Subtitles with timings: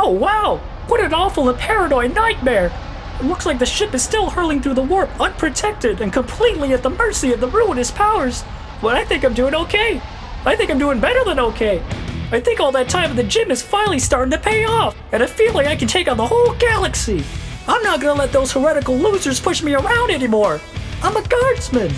[0.00, 0.60] Oh wow!
[0.86, 2.72] What an awful and paranoid nightmare!
[3.18, 6.84] It looks like the ship is still hurling through the warp, unprotected and completely at
[6.84, 8.44] the mercy of the ruinous powers.
[8.80, 10.00] But I think I'm doing okay.
[10.44, 11.82] I think I'm doing better than okay.
[12.30, 15.20] I think all that time in the gym is finally starting to pay off, and
[15.20, 17.24] I feel like I can take on the whole galaxy.
[17.66, 20.60] I'm not gonna let those heretical losers push me around anymore.
[21.02, 21.92] I'm a guardsman.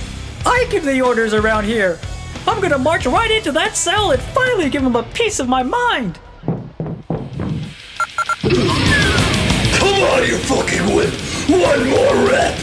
[0.46, 1.98] I give the orders around here.
[2.46, 5.62] I'm gonna march right into that cell and finally give them a piece of my
[5.62, 6.18] mind.
[8.50, 11.14] Come on, you fucking whip!
[11.48, 12.58] One more rep!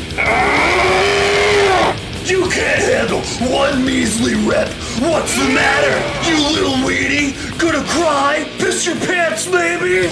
[2.25, 4.67] You can't handle one measly rep!
[4.99, 7.31] What's the matter, you little weenie?
[7.57, 8.43] Gonna cry?
[8.59, 10.09] Piss your pants, maybe?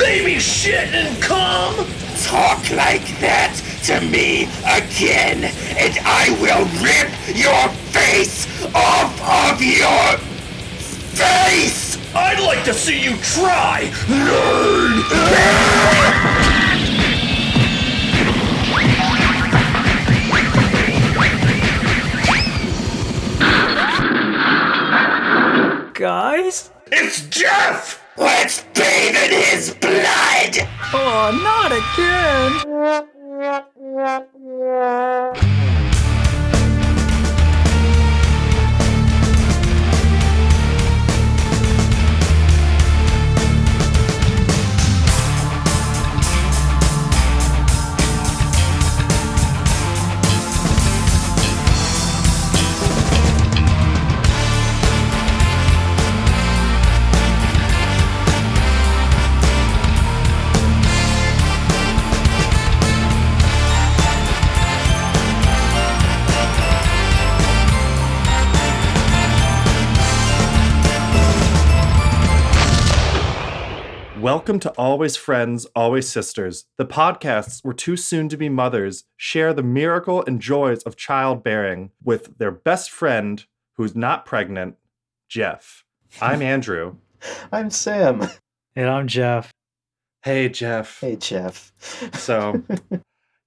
[0.00, 1.74] Maybe shit and come?
[2.22, 10.16] Talk like that to me again, and I will rip your face off of your
[11.12, 11.89] face!
[12.12, 15.04] I'd like to see you try, nerd!
[25.94, 26.70] Guys?
[26.90, 28.02] It's Jeff!
[28.16, 30.68] Let's bathe in his blood!
[30.92, 31.70] Oh, not
[35.46, 35.59] again!
[74.32, 79.52] Welcome to Always Friends, Always Sisters, the podcasts where two soon to be mothers share
[79.52, 84.76] the miracle and joys of childbearing with their best friend who's not pregnant,
[85.28, 85.84] Jeff.
[86.22, 86.94] I'm Andrew.
[87.52, 88.28] I'm Sam.
[88.76, 89.50] And I'm Jeff.
[90.22, 91.00] Hey, Jeff.
[91.00, 91.72] Hey, Jeff.
[92.14, 92.62] So,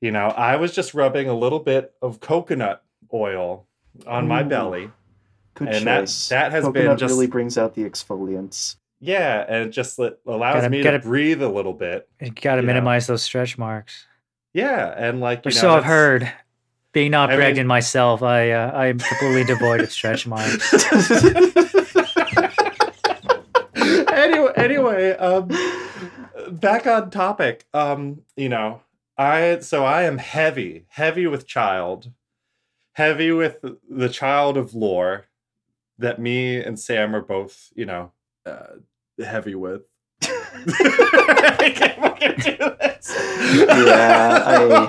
[0.01, 3.67] you know, I was just rubbing a little bit of coconut oil
[4.05, 4.91] on my belly.
[5.53, 6.27] Good And that- choice.
[6.27, 8.75] that has been Coconut just- really brings out the exfoliants.
[9.05, 10.15] Yeah, and it just allows
[10.55, 12.07] Gotta- me gotta- to breathe a little bit.
[12.21, 12.61] You You know.
[12.61, 14.05] minimize those stretch marks.
[14.53, 16.31] Yeah, and like, you know, so I've heard.
[16.93, 20.73] Being not I mean- pregnant myself, I uh, I'm completely devoid of stretch marks.
[23.75, 25.49] anyway, anyway, um,
[26.51, 27.65] back on topic.
[27.73, 28.81] Um, you know,
[29.17, 32.11] I so I am heavy, heavy with child,
[32.93, 33.57] heavy with
[33.89, 35.25] the child of lore
[35.97, 38.11] that me and Sam are both, you know,
[38.45, 38.77] uh,
[39.19, 39.81] heavy with.
[40.21, 43.15] I can't fucking do this.
[43.57, 44.87] Yeah,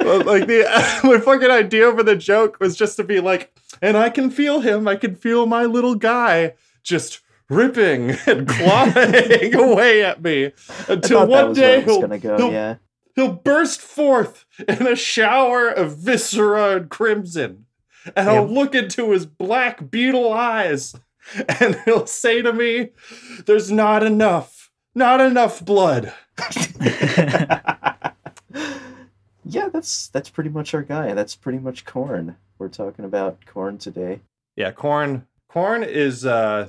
[0.00, 0.64] Well, like the
[1.04, 4.60] my fucking idea for the joke was just to be like, and I can feel
[4.60, 4.88] him.
[4.88, 7.20] I can feel my little guy just
[7.50, 10.52] ripping and clawing away at me
[10.88, 12.36] until one day where it was he'll, gonna go.
[12.36, 12.74] he'll, Yeah.
[13.14, 17.66] he'll burst forth in a shower of viscera and crimson,
[18.16, 20.94] and I'll look into his black beetle eyes,
[21.60, 22.90] and he'll say to me,
[23.46, 26.12] "There's not enough, not enough blood."
[29.44, 31.14] yeah, that's that's pretty much our guy.
[31.14, 32.36] That's pretty much Khorne.
[32.58, 34.20] We're talking about Khorne today.
[34.56, 35.24] Yeah, Khorne.
[35.50, 36.68] Khorne is, uh,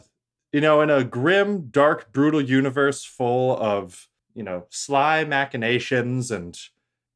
[0.54, 6.58] you know, in a grim, dark, brutal universe full of, you know, sly machinations and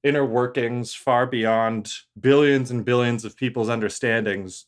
[0.03, 4.65] inner workings far beyond billions and billions of people's understandings.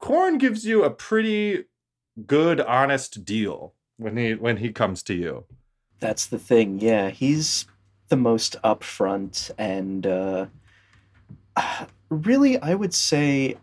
[0.00, 1.64] Khorne gives you a pretty
[2.26, 5.44] good, honest deal when he when he comes to you.
[6.00, 6.80] That's the thing.
[6.80, 7.66] Yeah, he's
[8.08, 10.46] the most upfront and uh,
[12.08, 13.56] really, I would say,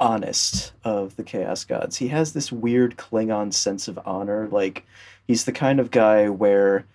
[0.00, 1.96] honest of the Chaos Gods.
[1.96, 4.48] He has this weird Klingon sense of honor.
[4.50, 4.86] Like,
[5.26, 6.86] he's the kind of guy where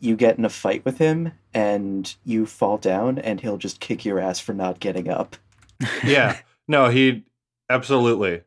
[0.00, 4.04] you get in a fight with him and you fall down, and he'll just kick
[4.04, 5.36] your ass for not getting up.
[6.04, 6.38] yeah
[6.68, 7.24] no he
[7.68, 8.42] absolutely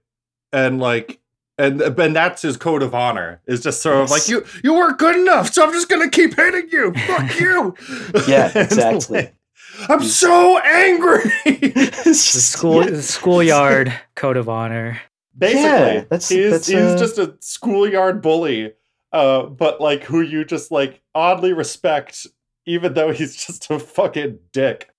[0.53, 1.19] and like
[1.57, 4.97] and and that's his code of honor is just sort of like you you weren't
[4.99, 7.75] good enough so i'm just gonna keep hitting you fuck you
[8.27, 9.17] Yeah, exactly.
[9.19, 9.35] like,
[9.89, 12.91] i'm so angry The school yeah.
[12.91, 14.99] the schoolyard code of honor.
[15.37, 18.73] basically Yeah, that's- he's, that's, he's uh, just a schoolyard bully
[19.11, 22.27] uh but like who you just like oddly respect
[22.65, 24.89] even though he's just a fucking dick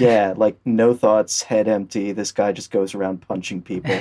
[0.00, 2.10] yeah, like no thoughts, head empty.
[2.10, 3.94] This guy just goes around punching people.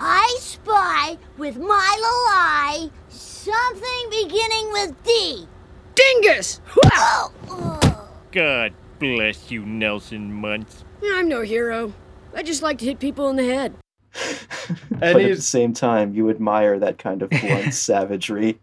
[0.00, 5.46] I spy with my little eye something beginning with D.
[5.94, 6.60] Dingus!
[6.86, 8.08] Oh, oh.
[8.32, 10.84] God bless you, Nelson Muntz.
[11.04, 11.92] I'm no hero.
[12.34, 13.74] I just like to hit people in the head.
[14.14, 18.60] And but at the same time, you admire that kind of blunt savagery.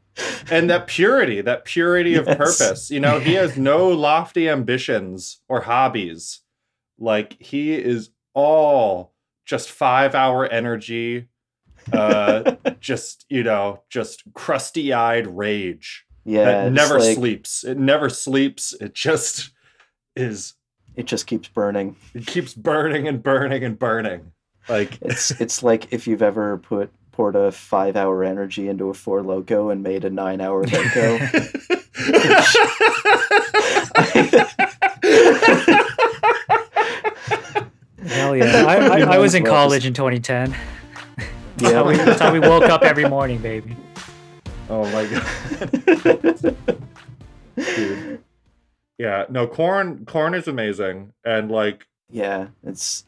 [0.50, 2.90] and that purity, that purity of purpose.
[2.90, 6.42] You know, he has no lofty ambitions or hobbies.
[7.00, 9.11] Like he is all
[9.46, 11.28] just five hour energy,
[11.92, 17.64] uh, just you know, just crusty eyed rage Yeah, that never like- sleeps.
[17.64, 18.74] It never sleeps.
[18.80, 19.52] It just
[20.16, 20.54] is.
[20.96, 21.96] It just keeps burning.
[22.14, 24.34] It keeps burning and burning and burning.
[24.70, 28.94] Like It's it's like if you've ever put poured a five hour energy into a
[28.94, 31.20] four loco and made a nine hour loco.
[38.12, 38.66] Hell yeah!
[38.68, 40.52] I, I, I was in college in 2010.
[40.52, 40.62] That's,
[41.58, 43.76] yeah, how we, that's how we woke up every morning, baby.
[44.70, 46.56] Oh my god.
[47.76, 48.24] Dude.
[48.98, 51.14] Yeah, no, corn corn is amazing.
[51.26, 53.06] And like Yeah, it's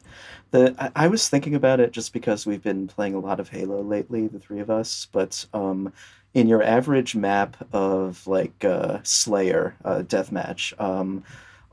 [0.50, 0.74] the.
[0.78, 3.82] I, I was thinking about it just because we've been playing a lot of Halo
[3.82, 5.06] lately, the three of us.
[5.12, 5.92] But um,
[6.34, 11.24] in your average map of like uh, Slayer uh, deathmatch, um,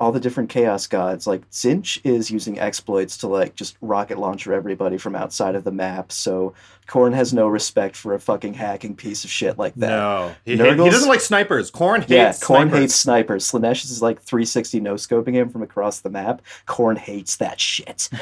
[0.02, 4.52] all the different Chaos gods, like Tzeentch is using exploits to like just rocket launcher
[4.52, 6.12] everybody from outside of the map.
[6.12, 6.56] So
[6.88, 9.90] Khorne has no respect for a fucking hacking piece of shit like that.
[9.90, 10.36] no.
[10.44, 11.70] He, he doesn't like snipers.
[11.70, 12.80] Khorne hates Yeah, Khorne snipers.
[12.80, 13.52] hates snipers.
[13.52, 16.42] Slaanesh is like 360 no scoping him from across the map.
[16.68, 18.10] Khorne hates that shit.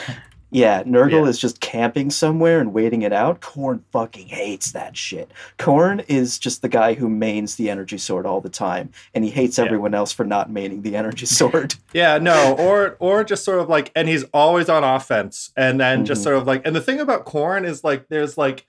[0.51, 1.25] Yeah, Nurgle Yeah.
[1.29, 3.39] is just camping somewhere and waiting it out.
[3.41, 5.31] Khorne fucking hates that shit.
[5.59, 9.29] Khorne is just the guy who mains the energy sword all the time, and he
[9.29, 9.65] hates Yeah.
[9.65, 11.75] everyone else for not maining the energy sword.
[11.93, 16.05] Yeah, no, or or just sort of like, and he's always on offense, and then
[16.05, 16.23] just Mhm.
[16.23, 18.65] sort of like, and the thing about Khorne is like, there's like,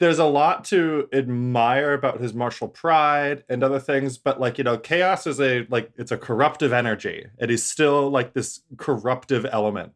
[0.00, 4.64] there's a lot to admire about his martial pride and other things, but like you
[4.64, 9.46] know, chaos is a like it's a corruptive energy, and he's still like this corruptive
[9.50, 9.92] element,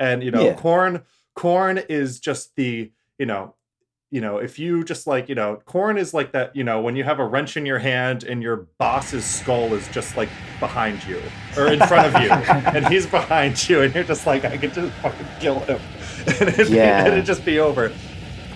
[0.00, 0.54] and you know, Yeah.
[0.54, 1.04] Khorne
[1.38, 3.54] Khorne is just the you know.
[4.12, 6.96] You know, if you just like, you know, Khorne is like that, you know, when
[6.96, 11.04] you have a wrench in your hand and your boss's skull is just like behind
[11.04, 11.22] you
[11.56, 12.28] or in front of you
[12.74, 15.78] and he's behind you and you're just like i could just fucking kill him
[16.26, 17.06] and it'd, Yeah.
[17.06, 17.92] it'd just be over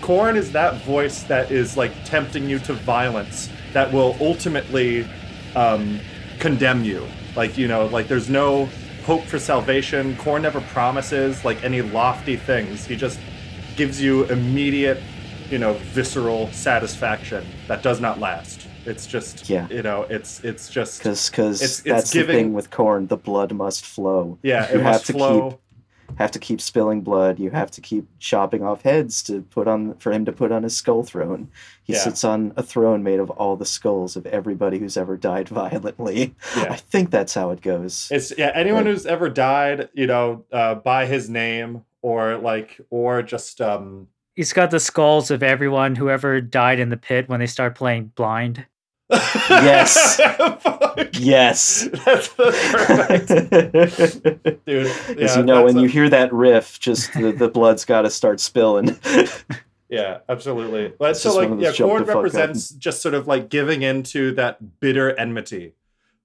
[0.00, 5.06] Khorne is that voice that is like tempting you to violence that will ultimately
[5.54, 6.00] um,
[6.40, 7.06] condemn you
[7.36, 8.68] like you know like there's no
[9.04, 13.18] hope for salvation Khorne never promises like any lofty things he just
[13.76, 14.98] gives you immediate
[15.50, 19.66] you know visceral satisfaction that does not last it's just Yeah.
[19.68, 23.08] you know it's it's just Because because that's the thing with Khorne.
[23.08, 24.38] The blood must flow.
[24.42, 25.60] yeah you it have must to flow keep
[26.18, 27.38] have to keep spilling blood.
[27.38, 30.62] You have to keep chopping off heads to put on for him to put on
[30.62, 31.48] his skull throne.
[31.84, 32.00] He Yeah.
[32.00, 36.34] sits on a throne made of all the skulls of everybody who's ever died violently.
[36.56, 36.68] Yeah.
[36.72, 38.08] I think that's how it goes.
[38.10, 38.52] It's yeah.
[38.54, 38.90] Anyone Right.
[38.92, 44.08] who's ever died, you know, uh, by his name or like or just um.
[44.36, 47.76] He's got the skulls of everyone who ever died in the pit when they start
[47.76, 48.66] playing blind.
[49.50, 50.20] Yes.
[51.14, 51.88] Yes.
[52.04, 53.28] That's, that's perfect,
[54.66, 54.86] dude.
[54.86, 58.02] As Yeah, you know, when a- you hear that riff, just the, the blood's got
[58.02, 58.96] to start spilling.
[59.90, 60.92] Yeah, absolutely.
[60.98, 65.74] It's so like yeah, Khorne represents just sort of like giving into that bitter enmity.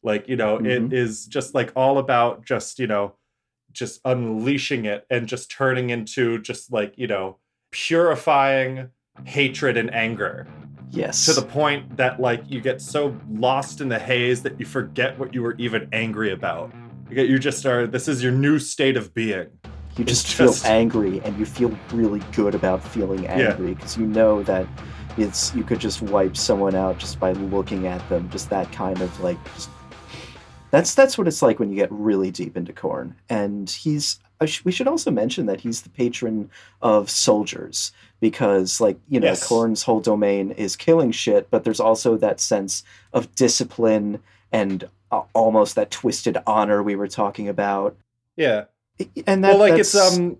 [0.01, 0.87] Like, you know, Mhm.
[0.87, 3.13] it is just like all about just, you know,
[3.71, 7.37] just unleashing it and just turning into just like, you know,
[7.69, 8.89] purifying
[9.25, 10.47] hatred and anger
[10.91, 11.25] yes.
[11.25, 15.17] to the point that like you get so lost in the haze that you forget
[15.19, 16.71] what you were even angry about.
[17.09, 19.47] You get you just are this is your new state of being.
[19.97, 23.97] you it's just feel just- angry and you feel really good about feeling angry because
[23.97, 24.67] you know that
[25.17, 29.01] it's you could just wipe someone out just by looking at them just that kind
[29.01, 29.69] of like just
[30.71, 34.19] that's that's what it's like when you get really deep into Khorne and he's
[34.63, 36.49] we should also mention that he's the patron
[36.81, 39.47] of soldiers because like you know Yes.
[39.47, 42.83] Khorne's whole domain is killing shit but there's also that sense
[43.13, 44.21] of discipline
[44.51, 47.95] and uh, almost that twisted honor we were talking about
[48.35, 48.65] Yeah.
[49.27, 50.37] and that, well like it's that's- um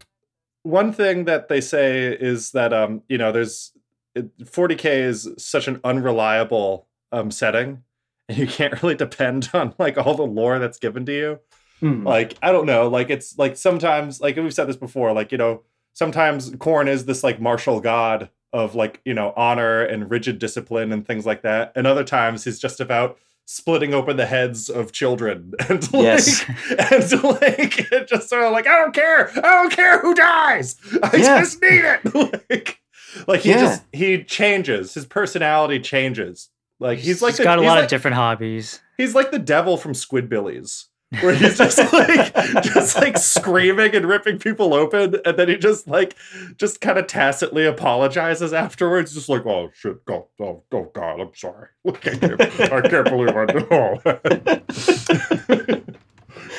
[0.64, 3.72] one thing that they say is that um you know there's
[4.16, 7.84] it, 40k is such an unreliable um setting
[8.28, 11.40] and you can't really depend on like all the lore that's given to you
[11.80, 12.06] Hmm.
[12.06, 15.38] like i don't know like it's like sometimes like we've said this before like you
[15.38, 15.62] know
[15.94, 20.92] sometimes Khorne is this like martial god of like you know honor and rigid discipline
[20.92, 24.92] and things like that and other times he's just about splitting open the heads of
[24.92, 26.46] children and like Yes.
[26.92, 30.76] and like it just sort of like i don't care i don't care who dies
[31.04, 31.40] i Yeah.
[31.42, 32.16] just need it
[32.50, 32.80] like
[33.28, 33.60] Like he Yeah.
[33.62, 34.94] just he changes.
[34.94, 36.50] His personality changes.
[36.80, 38.82] Like he's like He's the, got a lot like, of different hobbies.
[38.98, 40.86] He's like the devil from Squidbillies.
[41.22, 45.88] Where he's just like just like screaming and ripping people open, and then he just
[45.88, 46.16] like
[46.58, 51.34] just kind of tacitly apologizes afterwards, just like, oh shit, oh, oh, oh god, I'm
[51.34, 51.70] sorry.
[51.88, 52.24] I can't,
[52.72, 53.98] I can't believe I did oh.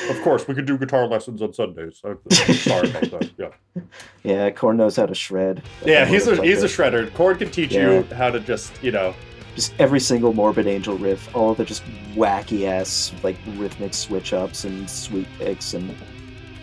[0.09, 2.01] Of course, we could do guitar lessons on Sundays.
[2.03, 2.17] I'm
[2.53, 3.29] sorry about that.
[3.37, 3.81] Yeah.
[4.23, 5.63] Yeah, Khorne knows how to shred.
[5.85, 6.91] Yeah, he's a he's a Motherfucker.
[6.91, 7.11] shredder.
[7.11, 9.15] Khorne can teach you how to just, you know,
[9.61, 11.83] just every single Morbid Angel riff, all the just
[12.15, 15.95] wacky ass like rhythmic switch ups and sweet picks, and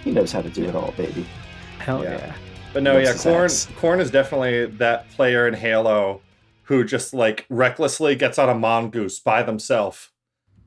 [0.02, 1.24] he knows how to do it all, baby.
[1.78, 2.16] Hell Yeah.
[2.18, 2.34] yeah.
[2.72, 3.72] But no, yeah, his Khorne.
[3.80, 6.20] Khorne is definitely that player in Halo
[6.64, 10.08] who just like recklessly gets on a mongoose by themselves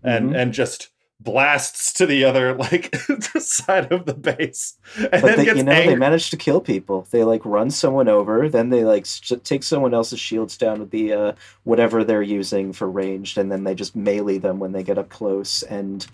[0.04, 0.38] and Mhm.
[0.42, 0.88] and just
[1.24, 5.64] blasts to the other like the side of the base and But then they, you
[5.64, 5.94] know, angry.
[5.94, 7.08] they manage to kill people.
[7.12, 9.06] They like run someone over, then they like
[9.44, 11.32] take someone else's shields down with the uh,
[11.64, 15.10] whatever they're using for ranged, and then they just melee them when they get up
[15.10, 16.08] close, and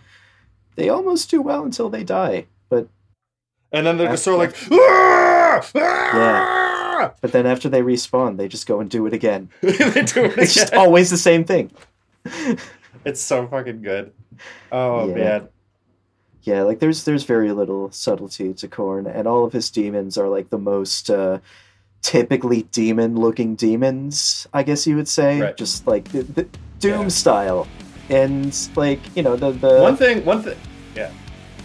[0.75, 2.45] they almost do well until they die.
[2.69, 2.87] But
[3.71, 5.61] and then they're just sort of like "Ah!
[5.75, 9.49] Ah!" but then after they respawn, they just go and do it again.
[9.61, 11.71] they do it It's just always the same thing.
[13.05, 14.11] It's so fucking good.
[14.72, 15.13] Oh Yeah.
[15.15, 15.50] man.
[16.43, 20.29] Yeah, like there's there's very little subtlety to Khorne, and all of his demons are
[20.29, 21.39] like the most uh,
[22.01, 25.57] typically demon-looking demons, I guess you would say, Right.
[25.57, 26.48] just like the, the
[26.79, 27.07] Doom Yeah.
[27.10, 27.67] style,
[28.10, 30.57] and like you know the the one thing one thing
[30.96, 31.10] yeah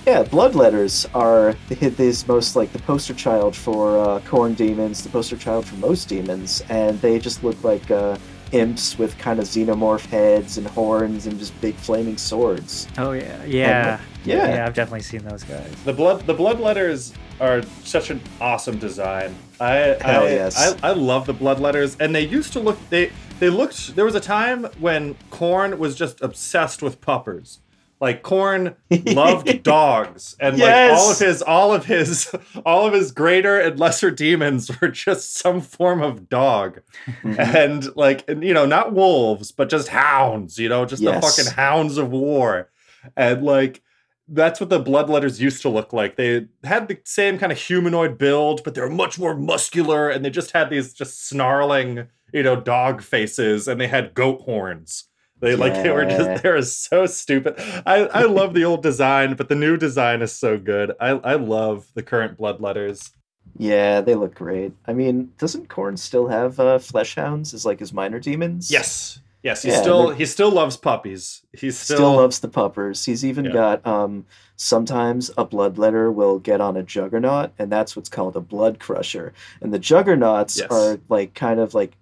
[0.07, 5.11] yeah blood letters are his most like the poster child for uh, Khorne demons, the
[5.11, 8.16] poster child for most demons, and they just look like uh,
[8.52, 12.87] imps with kind of xenomorph heads and horns and just big flaming swords.
[12.99, 13.44] Oh yeah.
[13.44, 14.00] Yeah.
[14.25, 14.54] Yeah.
[14.54, 15.73] Yeah, I've definitely seen those guys.
[15.85, 19.35] The blood the blood letters are such an awesome design.
[19.61, 20.56] I Hell I, yes.
[20.82, 23.97] I, I love the blood letters, and they used to look they they looked.
[23.97, 27.59] There was a time when Khorne was just obsessed with puppers.
[28.02, 28.75] Like Khorne
[29.14, 32.35] loved dogs, and like all of his all of his
[32.66, 36.80] all of his greater and lesser demons were just some form of dog,
[37.23, 40.59] and like and, you know not wolves but just hounds.
[40.59, 41.14] You know just Yes.
[41.14, 42.71] the fucking hounds of war,
[43.16, 43.82] and like
[44.26, 46.16] that's what the bloodletters used to look like.
[46.16, 50.25] They had the same kind of humanoid build, but they were much more muscular, and
[50.25, 55.04] they just had these just snarling, you know, dog faces, and they had goat horns.
[55.42, 57.56] They like they were just they were so stupid.
[57.87, 60.92] I I love the old design, but the new design is so good.
[61.00, 63.12] I I love the current blood letters.
[63.58, 64.72] Yeah, they look great.
[64.87, 68.70] I mean, doesn't Khorne still have uh, flesh hounds as like his minor demons?
[68.72, 71.42] Yes, yes, he Yeah, still he still loves puppies.
[71.52, 73.04] He still, Still, loves the puppers.
[73.04, 73.52] He's even Yeah.
[73.52, 78.40] got um sometimes a bloodletter will get on a juggernaut, and that's what's called a
[78.40, 79.32] blood crusher.
[79.61, 80.70] And the juggernauts Yes.
[80.70, 81.96] are like kind of like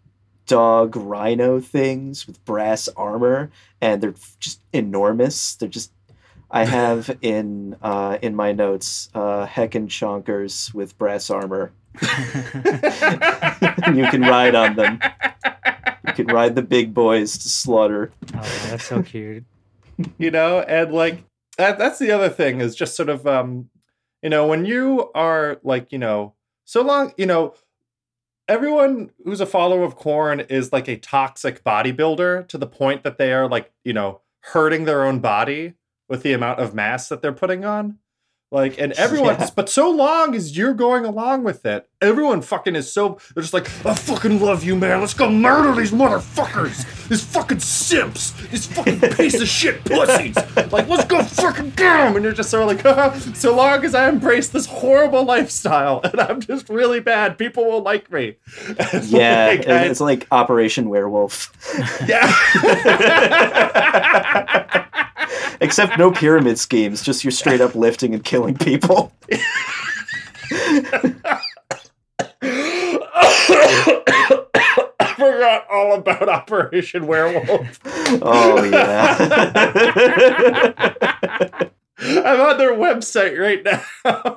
[0.50, 5.54] dog rhino things with brass armor, and they're just enormous.
[5.54, 5.92] They're just
[6.50, 11.72] I have in uh, in my notes uh, heckin' chonkers with brass armor.
[12.02, 12.08] you
[14.10, 15.00] can ride on them.
[16.06, 18.12] You can ride the big boys to slaughter.
[18.34, 19.44] Oh, that's so cute.
[20.18, 21.24] you know and like
[21.58, 23.68] that that's the other thing is just sort of um
[24.22, 27.54] you know when you are like you know so long you know
[28.50, 33.16] everyone who's a follower of Khorne is like a toxic bodybuilder to the point that
[33.16, 35.74] they are like you know hurting their own body
[36.08, 37.98] with the amount of mass that they're putting on
[38.50, 39.48] like and everyone Yeah.
[39.54, 43.52] but so long as you're going along with it everyone fucking is so they're just
[43.54, 48.66] like i fucking love you man let's go murder these motherfuckers these fucking simps these
[48.66, 50.34] fucking piece of shit pussies
[50.72, 52.16] like let's go fucking get 'em.
[52.16, 56.00] and you're just sort of like "Haha, so long as i embrace this horrible lifestyle
[56.04, 58.36] and i'm just really bad people will like me
[58.68, 61.52] It's Yeah, like, it- I- it's like Operation Werewolf.
[62.08, 62.32] yeah
[65.60, 69.12] Except no pyramid schemes, just you're straight up lifting and killing people.
[75.00, 77.78] I forgot all about Operation Werewolf.
[78.22, 79.16] Oh yeah.
[82.02, 83.82] I'm on their website right now.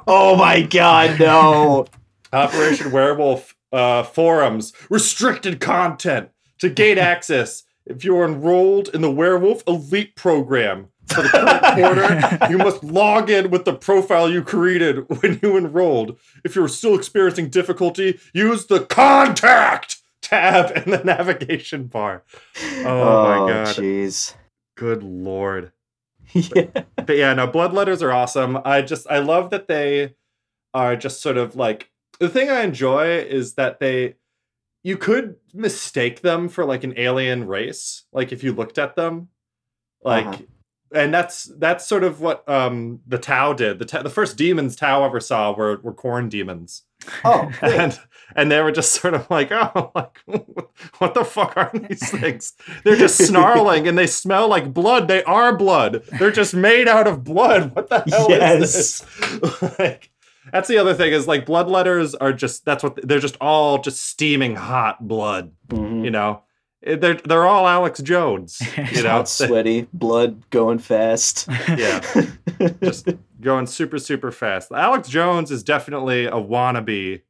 [0.08, 1.86] oh my god, no.
[2.34, 7.64] Operation Werewolf uh, forums restricted content to gain access.
[7.86, 11.62] If you're enrolled in the Werewolf Elite program for the current
[12.40, 16.18] quarter, you must log in with the profile you created when you enrolled.
[16.44, 22.24] If you're still experiencing difficulty, use the contact tab in the navigation bar.
[22.80, 23.68] Oh, my god.
[23.76, 24.36] jeez.
[24.76, 25.72] Good lord.
[26.34, 26.84] yeah.
[26.96, 28.58] but yeah, no, blood letters are awesome.
[28.66, 30.16] I just I love that they
[30.74, 34.16] are just sort of like the thing I enjoy is that they
[34.82, 39.30] you could mistake them for like an alien race, like if you looked at them,
[40.04, 40.26] like.
[40.26, 40.42] Uh-huh.
[40.94, 43.80] And that's that's sort of what um, the Tau did.
[43.80, 46.84] The, ta- the first demons Tau ever saw were were Khorne demons.
[47.26, 48.00] Oh, and
[48.36, 50.20] and they were just sort of like, oh, like
[51.00, 52.54] what the fuck are these things?
[52.84, 55.08] They're just snarling and they smell like blood.
[55.08, 56.04] They are blood.
[56.20, 57.76] They're just made out of blood.
[57.76, 58.76] What the hell Yes.
[58.76, 59.80] is this?
[59.80, 60.12] like,
[60.52, 64.00] that's the other thing is like bloodletters are just that's what they're just all just
[64.06, 65.52] steaming hot blood.
[65.70, 66.06] Mhm.
[66.06, 66.44] You know,
[66.86, 68.62] they're they're all Alex Jones.
[68.94, 71.48] You know, hot, sweaty, blood going fast.
[71.70, 72.02] yeah,
[72.84, 73.10] just
[73.42, 74.72] going super super fast.
[74.72, 77.22] Alex Jones is definitely a wannabe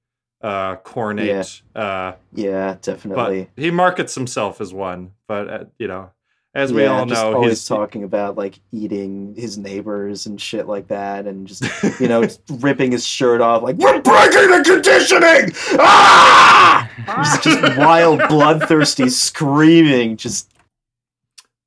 [0.41, 3.49] uh Khornate uh yeah, but definitely.
[3.55, 6.11] he markets himself as one but uh, you know
[6.55, 10.39] as we yeah, all just know always he's talking about like eating his neighbors and
[10.39, 11.63] shit like that, and just
[11.99, 12.27] you know
[12.59, 15.51] ripping his shirt off, like we're breaking the conditioning.
[15.79, 16.89] Ah!
[17.23, 20.17] just, just wild, bloodthirsty screaming.
[20.17, 20.51] Just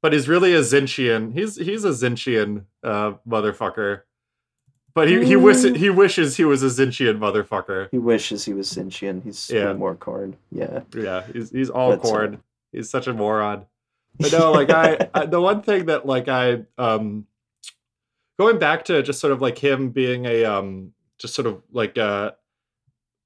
[0.03, 4.03] but he's really a Tzeentchian he's he's a Tzeentchian uh motherfucker
[4.95, 8.69] but he he wishes he wishes he was a Tzeentchian motherfucker he wishes he was
[8.69, 9.25] sentient.
[9.25, 9.73] He's Yeah.
[9.73, 10.35] more Khorne.
[10.53, 10.83] Yeah.
[10.95, 12.39] yeah he's he's all But, uh, Khorne
[12.71, 13.67] he's such a moron
[14.19, 17.27] but no like I, I the one thing that like i um
[18.39, 21.97] going back to just sort of like him being a um just sort of like
[21.97, 22.37] a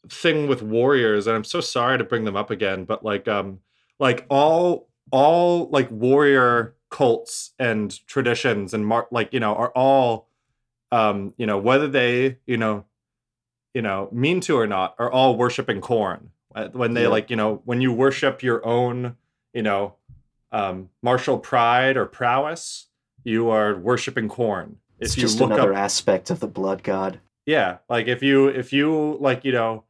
[0.08, 3.60] thing with warriors and i'm so sorry to bring them up again but like um
[3.98, 10.28] like all all like warrior cults and traditions and mar- like you know are all
[10.90, 12.84] um you know whether they you know
[13.74, 17.08] you know mean to or not are all worshiping Khorne Uh, when they Yeah.
[17.08, 19.16] like you know when you worship your own
[19.52, 19.94] you know
[20.52, 22.86] um martial pride or prowess
[23.24, 27.20] you are worshiping Khorne It's if you just another up aspect of the blood god.
[27.46, 29.84] yeah like if you if you like you know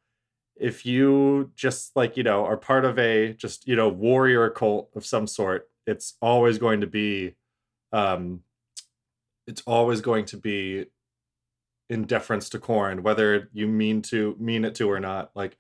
[0.56, 4.90] if you just like you know are part of a just you know warrior cult
[4.94, 7.34] of some sort it's always going to be
[7.92, 8.40] um
[9.46, 10.86] it's always going to be
[11.88, 15.56] in deference to Khorne whether you mean to mean it to or not like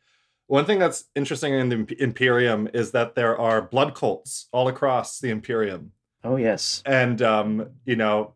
[0.50, 5.20] one thing that's interesting in the imperium is that there are blood cults all across
[5.20, 5.92] the imperium
[6.24, 6.82] Oh yes.
[6.84, 8.34] and um you know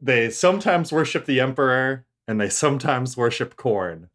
[0.00, 4.08] they sometimes worship the emperor and they sometimes worship Khorne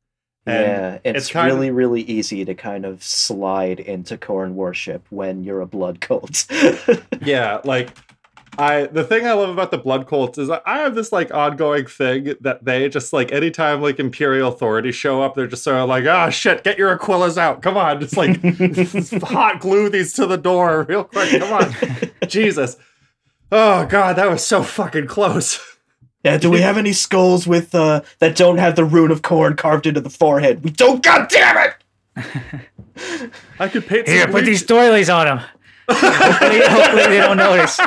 [0.46, 4.54] And yeah, it's, it's kind of- really, really easy to kind of slide into Khorne
[4.54, 6.46] worship when you're a blood cult.
[7.22, 7.90] yeah like
[8.58, 11.86] i the thing i love about the blood cults is i have this like ongoing
[11.86, 15.90] thing that they just like anytime like imperial authorities show up they're just sort of
[15.90, 18.40] like oh shit get your Aquilas out come on just like
[19.24, 21.76] hot glue these to the door real quick come on
[22.28, 22.78] jesus
[23.52, 25.78] oh god that was so fucking close
[26.24, 29.56] yeah, do we have any skulls with uh that don't have the rune of Khorne
[29.56, 30.62] carved into the forehead?
[30.62, 31.02] We don't.
[31.02, 32.62] God damn it!
[33.60, 35.46] i could paint Here, some put these doilies on them.
[35.90, 37.80] Hopefully, hopefully they don't notice.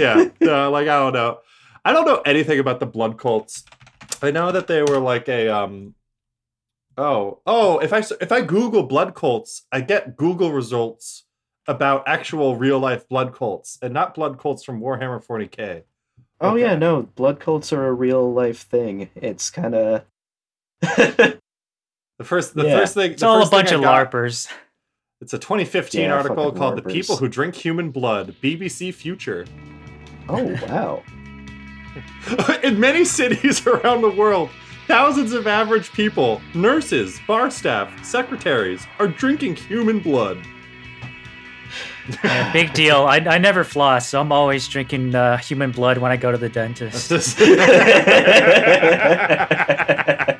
[0.00, 1.38] yeah, uh, like I don't know.
[1.84, 3.64] I don't know anything about the blood cults.
[4.22, 5.94] I know that they were like a um.
[6.98, 7.78] Oh, oh!
[7.78, 11.24] If I if I Google blood cults, I get Google results
[11.68, 15.82] about actual real life blood cults and not blood cults from Warhammer 40k.
[16.40, 16.60] Oh Okay.
[16.62, 19.10] yeah, no, blood cults are a real life thing.
[19.14, 20.04] It's kind of
[22.18, 22.78] The first, the Yeah.
[22.78, 24.48] first thing, It's all a bunch of LARPers.
[25.20, 29.46] It's a 2015 Yeah, article fucking called "The People Who Drink Human Blood." BBC Future.
[30.28, 31.02] oh wow.
[32.62, 34.50] In many cities around the world,
[34.86, 40.38] thousands of average people, nurses, bar staff, secretaries, are drinking human blood.
[42.22, 43.04] Yeah, big deal.
[43.06, 46.38] I, I never floss, so I'm always drinking uh, human blood when I go to
[46.38, 47.10] the dentist.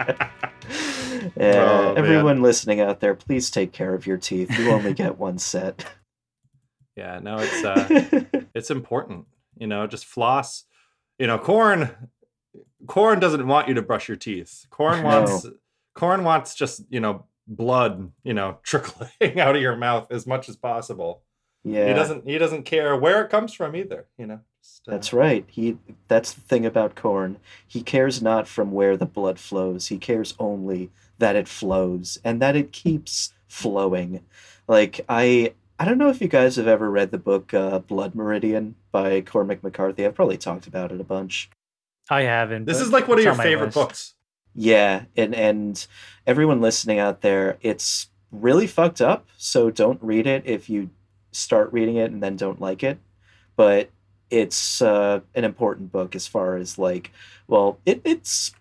[1.38, 1.42] Oh,
[1.94, 1.99] man.
[1.99, 4.57] everyone listening out there, please take care of your teeth.
[4.59, 5.85] You only get one set.
[6.96, 9.27] yeah, no, it's uh, it's important.
[9.59, 10.64] You know, just floss.
[11.18, 11.94] You know, Khorne.
[12.87, 14.66] Khorne doesn't want you to brush your teeth.
[14.70, 15.09] Khorne No.
[15.09, 15.46] wants.
[15.96, 18.12] Khorne wants just you know blood.
[18.22, 21.22] You know, trickling out of your mouth as much as possible.
[21.64, 22.27] yeah, He doesn't.
[22.29, 24.07] He doesn't care where it comes from either.
[24.18, 24.40] You know.
[24.62, 25.44] Just, uh, That's right.
[25.49, 27.37] He that's the thing about Khorne.
[27.66, 29.88] He cares not from where the blood flows.
[29.88, 34.24] He cares only that it flows and that it keeps flowing.
[34.68, 38.14] Like I I don't know if you guys have ever read the book uh, Blood
[38.14, 40.07] Meridian by Cormac McCarthy.
[40.07, 41.50] I've probably talked about it a bunch.
[42.09, 42.64] I haven't.
[42.64, 43.74] This is like one of your on favorite list.
[43.74, 44.14] books.
[44.55, 45.87] Yeah, and and
[46.26, 49.26] everyone listening out there, it's really fucked up.
[49.37, 50.90] So don't read it if you
[51.33, 52.98] start reading it and then don't like it.
[53.57, 53.90] But
[54.31, 57.12] it's uh, an important book as far as like,
[57.46, 58.52] well, it, it's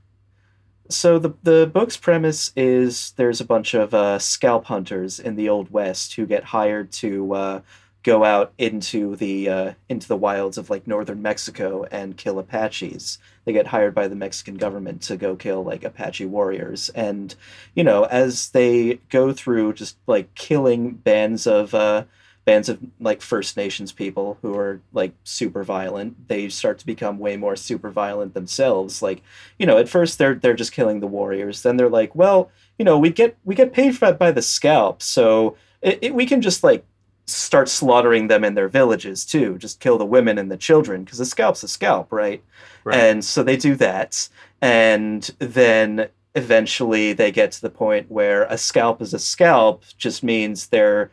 [0.89, 5.49] So the the book's premise is there's a bunch of uh, scalp hunters in the
[5.49, 7.61] old west who get hired to uh,
[8.03, 13.17] go out into the uh, into the wilds of like northern Mexico and kill Apaches.
[13.45, 17.33] They get hired by the Mexican government to go kill like Apache warriors, and
[17.73, 22.03] you know as they go through just like killing bands of uh,
[22.45, 27.17] bands of like First Nations people who are like super violent, they start to become
[27.17, 29.01] way more super violent themselves.
[29.01, 29.23] Like,
[29.57, 31.63] you know, at first they're they're just killing the warriors.
[31.63, 34.43] Then they're like, well, you know, we get we get paid for that by the
[34.43, 36.85] scalp, so it, it, we can just like
[37.25, 39.57] start slaughtering them in their villages too.
[39.57, 42.43] Just kill the women and the children because a scalp's a scalp, right?
[42.83, 42.97] Right.
[42.97, 44.29] And so they do that,
[44.61, 50.21] and then eventually they get to the point where a scalp is a scalp just
[50.21, 51.09] means they're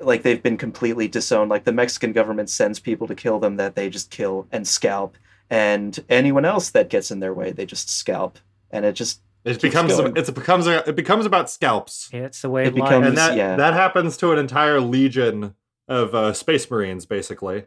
[0.00, 1.50] like they've been completely disowned.
[1.50, 5.16] Like the Mexican government sends people to kill them that they just kill and scalp,
[5.50, 8.38] and anyone else that gets in their way, they just scalp,
[8.70, 10.16] and it just It Keeps becomes going.
[10.16, 12.88] it becomes a, it becomes about scalps, Yeah, it's the way It of life.
[12.90, 13.56] becomes- and that yeah.
[13.56, 15.54] that happens to an entire legion
[15.88, 17.64] of uh, space marines, basically.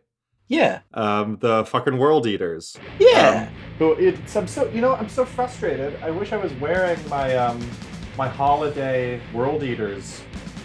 [0.47, 2.77] yeah, Um, the fucking world eaters.
[2.99, 3.49] yeah.
[3.79, 5.97] Who it's I'm so you know I'm so frustrated.
[6.03, 7.59] I wish I was wearing my um
[8.17, 10.21] my holiday world eaters,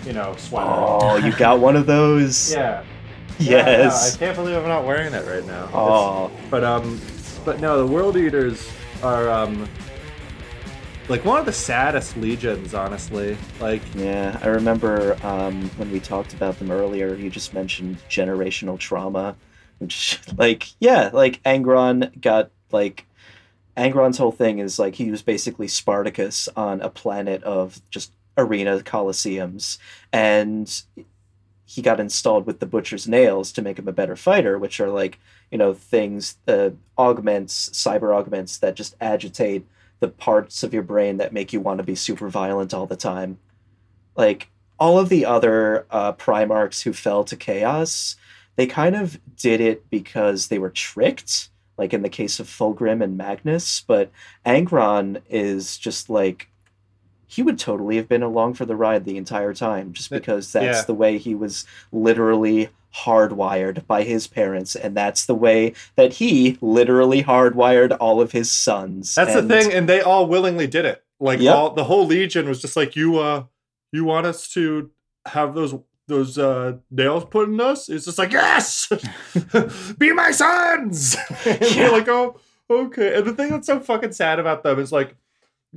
[0.06, 0.70] you know, sweater.
[0.70, 2.52] oh, you got one of those.
[2.54, 2.84] Yeah.
[3.38, 3.70] Yeah, I.
[3.70, 4.14] Yes.
[4.14, 5.64] I can't believe I'm not wearing it right now.
[5.64, 6.98] It's- Oh, But um,
[7.44, 8.66] but no, the World Eaters
[9.02, 9.68] are um,
[11.10, 13.36] like one of the saddest legions, honestly.
[13.60, 14.38] Like, yeah.
[14.42, 17.14] I remember um, when we talked about them earlier.
[17.14, 19.36] You just mentioned generational trauma,
[19.80, 23.04] which, like, yeah, like Angron got like
[23.76, 28.78] Angron's whole thing is like he was basically Spartacus on a planet of just arena
[28.80, 29.78] coliseums,
[30.12, 30.82] and
[31.64, 34.88] he got installed with the butcher's nails to make him a better fighter, which are
[34.88, 35.18] like
[35.50, 39.66] you know things uh, augments, cyber augments that just agitate
[40.00, 42.96] the parts of your brain that make you want to be super violent all the
[42.96, 43.38] time.
[44.14, 48.16] Like all of the other uh, Primarchs who fell to chaos,
[48.56, 53.02] they kind of did it because they were tricked, like in the case of Fulgrim
[53.02, 53.80] and Magnus.
[53.80, 54.10] But
[54.44, 56.48] Angron is just like
[57.26, 60.78] he would totally have been along for the ride the entire time, just because that's
[60.78, 60.82] yeah.
[60.84, 66.56] the way he was literally hardwired by his parents, and that's the way that he
[66.60, 69.14] literally hardwired all of his sons.
[69.14, 71.02] that's And- the thing, and they all willingly did it.
[71.20, 71.54] Like, Yep.
[71.54, 73.44] all the whole legion was just like, you uh,
[73.92, 74.90] you want us to
[75.26, 75.74] have those
[76.08, 77.88] those uh nails put in us?
[77.88, 78.90] It's just like, yes,
[79.98, 81.16] be my sons.
[81.46, 81.68] and Yeah.
[81.74, 82.38] you're like, oh,
[82.70, 83.16] okay.
[83.16, 85.16] And the thing that's so fucking sad about them is like,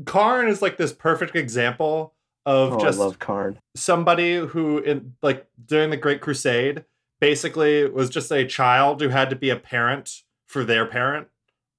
[0.03, 2.13] Khârn is like this perfect example
[2.45, 3.57] of Oh, just I love Khârn.
[3.75, 6.85] somebody who in like during the great crusade
[7.19, 11.27] basically was just a child who had to be a parent for their parent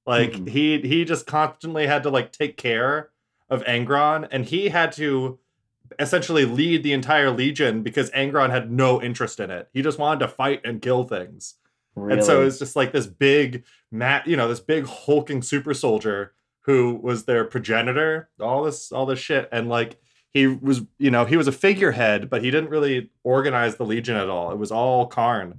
[0.06, 0.48] like Mhm.
[0.48, 3.10] he he just constantly had to like take care
[3.48, 5.38] of angron and he had to
[5.98, 10.20] essentially lead the entire legion because angron had no interest in it he just wanted
[10.20, 11.54] to fight and kill things
[11.96, 12.14] Really.
[12.18, 16.32] and so it's just like this big mat, you know, this big hulking super soldier
[16.62, 19.48] who was their progenitor, all this, all this shit.
[19.50, 19.98] And like
[20.32, 24.16] he was, you know, he was a figurehead, but he didn't really organize the Legion
[24.16, 24.52] at all.
[24.52, 25.58] It was all Khârn.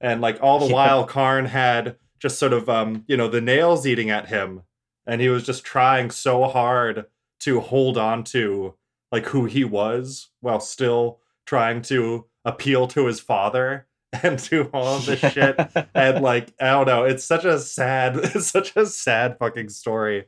[0.00, 0.74] And like all the Yeah.
[0.74, 4.62] while Khârn had just sort of um, you know, the nails eating at him.
[5.06, 7.06] And he was just trying so hard
[7.40, 8.74] to hold on to
[9.12, 13.86] like who he was while still trying to appeal to his father
[14.22, 15.56] and do all of this shit
[15.94, 20.26] and like I don't know, it's such a sad, such a sad fucking story.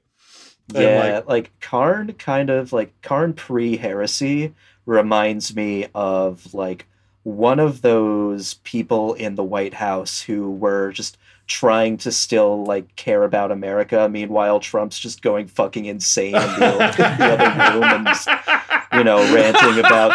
[0.74, 6.86] Yeah, like, like, Khârn kind of like Khârn pre heresy reminds me of like
[7.22, 12.94] one of those people in the White House who were just trying to still like
[12.96, 14.08] care about America.
[14.10, 18.28] Meanwhile, Trump's just going fucking insane in the, the other room and just,
[18.92, 20.12] you know, ranting about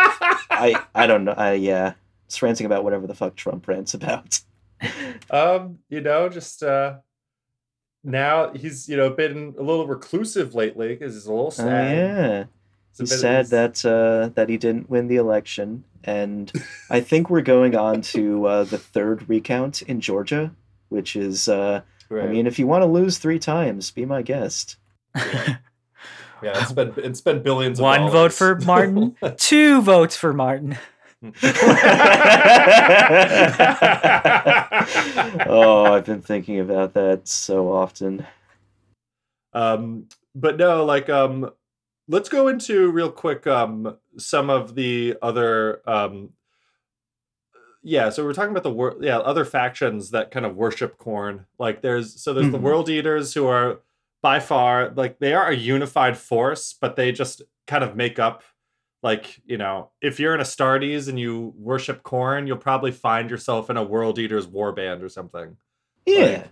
[0.52, 1.34] I I don't know.
[1.36, 1.94] I yeah,
[2.34, 4.40] just ranting about whatever the fuck Trump rants about.
[5.30, 6.96] um, you know, just uh
[8.04, 11.96] now he's you know been a little reclusive lately because he's a little Oh sad.
[11.96, 12.44] yeah.
[12.98, 16.52] He's a He's sad that uh, that he didn't win the election, and
[16.90, 20.52] I think we're going on to uh, the third recount in Georgia,
[20.90, 24.78] which is, uh, I mean, if you want to lose three times, be my guest.
[25.16, 25.58] yeah,
[26.44, 27.80] it's been it's been billions.
[27.80, 30.78] Of One vote for Martin, two votes for Martin.
[35.48, 38.26] oh, I've been thinking about that so often.
[39.54, 41.48] um but no like um
[42.08, 46.30] let's go into real quick um some of the other um
[47.84, 51.46] yeah so we're talking about the wor- yeah other factions that kind of worship corn
[51.60, 52.62] like there's so there's the Mhm.
[52.62, 53.80] world eaters who are
[54.24, 58.42] by far like they are a unified force, but they just kind of make up
[59.04, 63.70] like you know if you're in Astartes and you worship Khorne, you'll probably find yourself
[63.70, 65.58] in a World Eaters warband or something.
[66.06, 66.46] Yeah.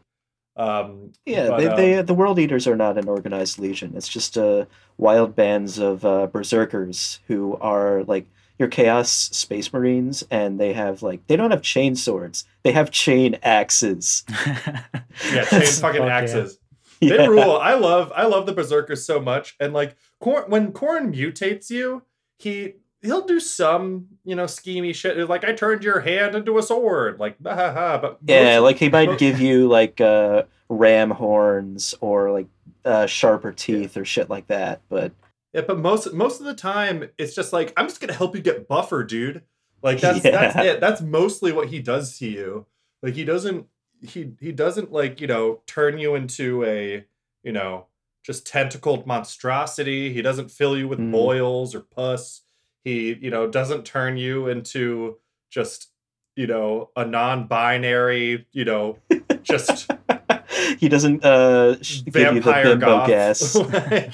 [0.58, 3.94] Um, Yeah, but, they, um, they the World Eaters are not an organized legion.
[3.96, 4.66] It's just uh,
[4.98, 8.28] wild bands of uh, berserkers who are like
[8.60, 12.44] your chaos space marines, and they have like they don't have chain swords.
[12.64, 14.24] They have chain axes.
[14.46, 16.60] yeah, chain fucking Fuck axes.
[17.00, 17.18] Yeah.
[17.18, 17.58] They rule.
[17.58, 19.56] I love I love the berserkers so much.
[19.60, 22.04] And like Khorne when Khorne mutates you,
[22.42, 25.18] he he'll do some, you know, schemy shit.
[25.30, 27.20] Like I turned your hand into a sword.
[27.20, 27.98] Like ha ha ha.
[27.98, 32.48] But Yeah, most- like he might mo- give you like uh, ram horns or like
[32.86, 34.82] uh, sharper teeth or shit like that.
[34.90, 35.12] But
[35.54, 38.42] Yeah, but most most of the time it's just like I'm just gonna help you
[38.42, 39.44] get buffer, dude.
[39.84, 40.32] Like that's Yeah.
[40.32, 40.80] that's it.
[40.80, 42.66] That's mostly what he does to you.
[43.02, 43.66] Like he doesn't
[44.02, 47.06] he he doesn't like, you know, turn you into a,
[47.44, 47.86] you know,
[48.24, 50.14] just tentacled monstrosity.
[50.14, 51.12] He doesn't fill you with Mhm.
[51.12, 52.42] boils or pus.
[52.84, 55.18] He, you know, doesn't turn you into
[55.52, 55.90] just,
[56.36, 58.98] you know, a non-binary, you know,
[59.44, 59.90] just
[60.80, 63.08] he doesn't uh, sh- give you the vampire bimbo goth.
[63.08, 63.56] gas.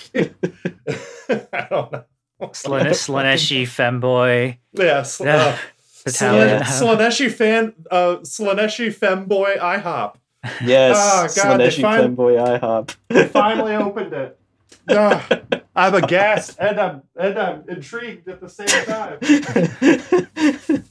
[0.10, 0.32] Like,
[1.54, 2.04] I don't know.
[2.54, 4.58] Slane- Slaaneshi femboy.
[4.74, 5.58] Yeah, sl- uh,
[6.08, 10.16] Slaaneshi fan, uh, Slaaneshi femboy IHOP.
[10.64, 12.96] Yes, Oh, God, they Slaaneshi fin- femboy IHOP.
[13.10, 14.40] They finally opened it.
[14.90, 15.28] Ah,
[15.76, 19.18] I'm aghast and I'm and I'm intrigued at the same time.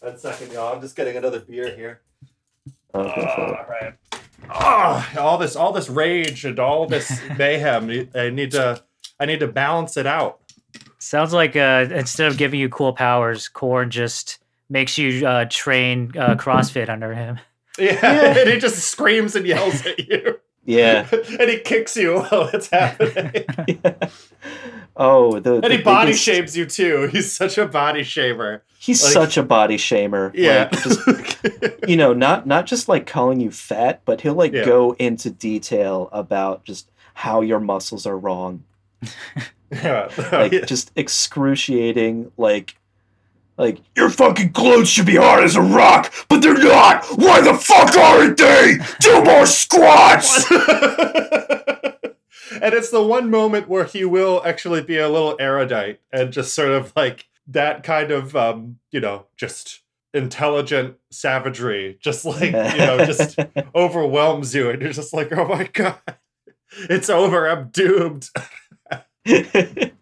[0.00, 0.74] One second, y'all.
[0.74, 2.00] I'm just getting another beer here.
[2.94, 3.10] Oh, go.
[3.58, 3.94] All right.
[4.48, 8.08] Ah, all this, all this rage and all this mayhem.
[8.14, 8.82] I need to,
[9.20, 10.40] I need to balance it out.
[10.98, 14.38] Sounds like uh, instead of giving you cool powers, Khorne just
[14.70, 17.38] makes you uh, train uh, CrossFit under him.
[17.80, 20.38] Yeah, and he just screams and yells at you.
[20.64, 21.08] Yeah.
[21.40, 23.44] and he kicks you while it's happening.
[24.96, 27.06] Oh, the, and the he body shames you too.
[27.10, 28.60] He's such a body shamer.
[28.78, 30.30] He's like- such a body shamer.
[30.34, 30.68] Yeah.
[30.70, 30.82] Like,
[31.42, 34.64] just, you know, not not just like calling you fat, but he'll like Yeah.
[34.66, 38.64] go into detail about just how your muscles are wrong.
[39.70, 40.08] yeah.
[40.18, 40.64] Oh, like Yeah.
[40.66, 42.76] just excruciating like
[43.60, 47.04] like Your fucking clothes should be hard as a rock, but they're not!
[47.16, 48.78] Why the fuck aren't they?
[49.00, 50.50] Do more squats!
[52.62, 56.54] and it's the one moment where he will actually be a little erudite and just
[56.54, 59.80] sort of like that kind of um, you know, just
[60.12, 63.38] intelligent savagery, just like, you know, just
[63.74, 66.00] overwhelms you and you're just like, oh my god.
[66.88, 67.48] It's over.
[67.48, 68.28] I'm doomed.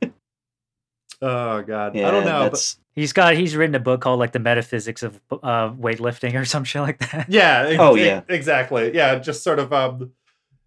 [1.20, 1.96] Oh god.
[1.96, 2.48] I don't know.
[2.50, 6.44] But He's got he's written a book called like the metaphysics of uh, weightlifting or
[6.54, 7.26] some shit like that.
[7.28, 7.64] yeah.
[7.68, 8.22] ex- Oh, yeah.
[8.28, 8.94] Exactly.
[8.94, 9.16] Yeah.
[9.18, 10.12] Just sort of um,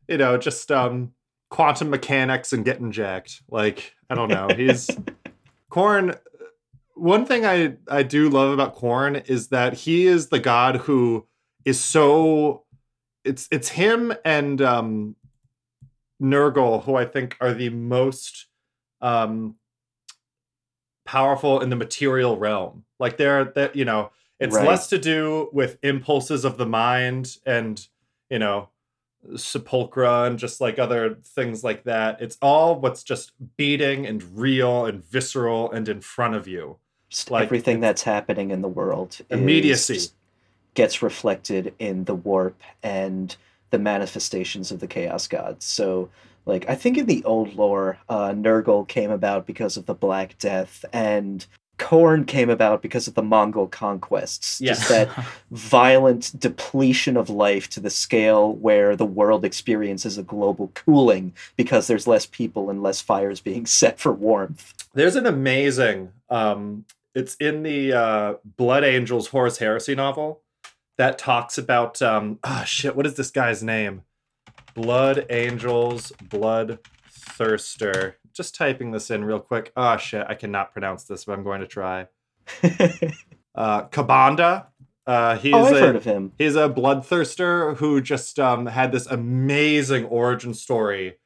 [0.08, 1.14] you know, just um,
[1.50, 3.42] quantum mechanics and getting jacked.
[3.50, 4.48] Like I don't know.
[4.56, 4.90] He's
[5.72, 6.18] Khorne.
[6.96, 11.26] One thing I I do love about Khorne is that he is the god who
[11.66, 12.64] is so.
[13.24, 15.16] It's it's him and um,
[16.22, 18.48] Nurgle who I think are the most
[19.02, 19.56] um
[21.15, 22.86] powerful in the material realm.
[23.00, 24.67] Like they're that you know, it's Right.
[24.67, 27.86] less to do with impulses of the mind and
[28.30, 28.69] you know
[29.34, 32.21] sepulchra and just like other things like that.
[32.21, 36.78] It's all what's just beating and real and visceral and in front of you.
[37.30, 39.93] like, everything that's happening in the world is Immediacy.
[39.95, 40.13] just
[40.74, 43.36] gets reflected in the warp and
[43.69, 45.65] the manifestations of the chaos gods.
[45.65, 46.10] So
[46.45, 50.38] like I think in the old lore, uh, Nurgle came about because of the Black
[50.38, 51.45] Death and
[51.82, 54.60] Khorne came about because of the Mongol conquests.
[54.60, 55.10] Just that
[55.51, 61.88] violent depletion of life to the scale where the world experiences a global cooling because
[61.88, 64.73] there's less people and less fires being set for warmth.
[64.93, 70.41] There's an amazing um it's in the uh Blood Angels Horus Heresy novel
[70.97, 74.04] that talks about um ah shit, what is this guy's name?
[74.74, 76.80] Blood Angels Blood
[77.10, 78.16] Thirster.
[78.34, 79.72] Just typing this in real quick.
[79.76, 82.08] Ah shit, I cannot pronounce this, but I'm going to try.
[83.54, 84.68] Uh Ka'Bandha.
[85.06, 86.32] Uh he's oh, I've a, heard of him.
[86.38, 91.18] He's a bloodthirster who just um, had this amazing origin story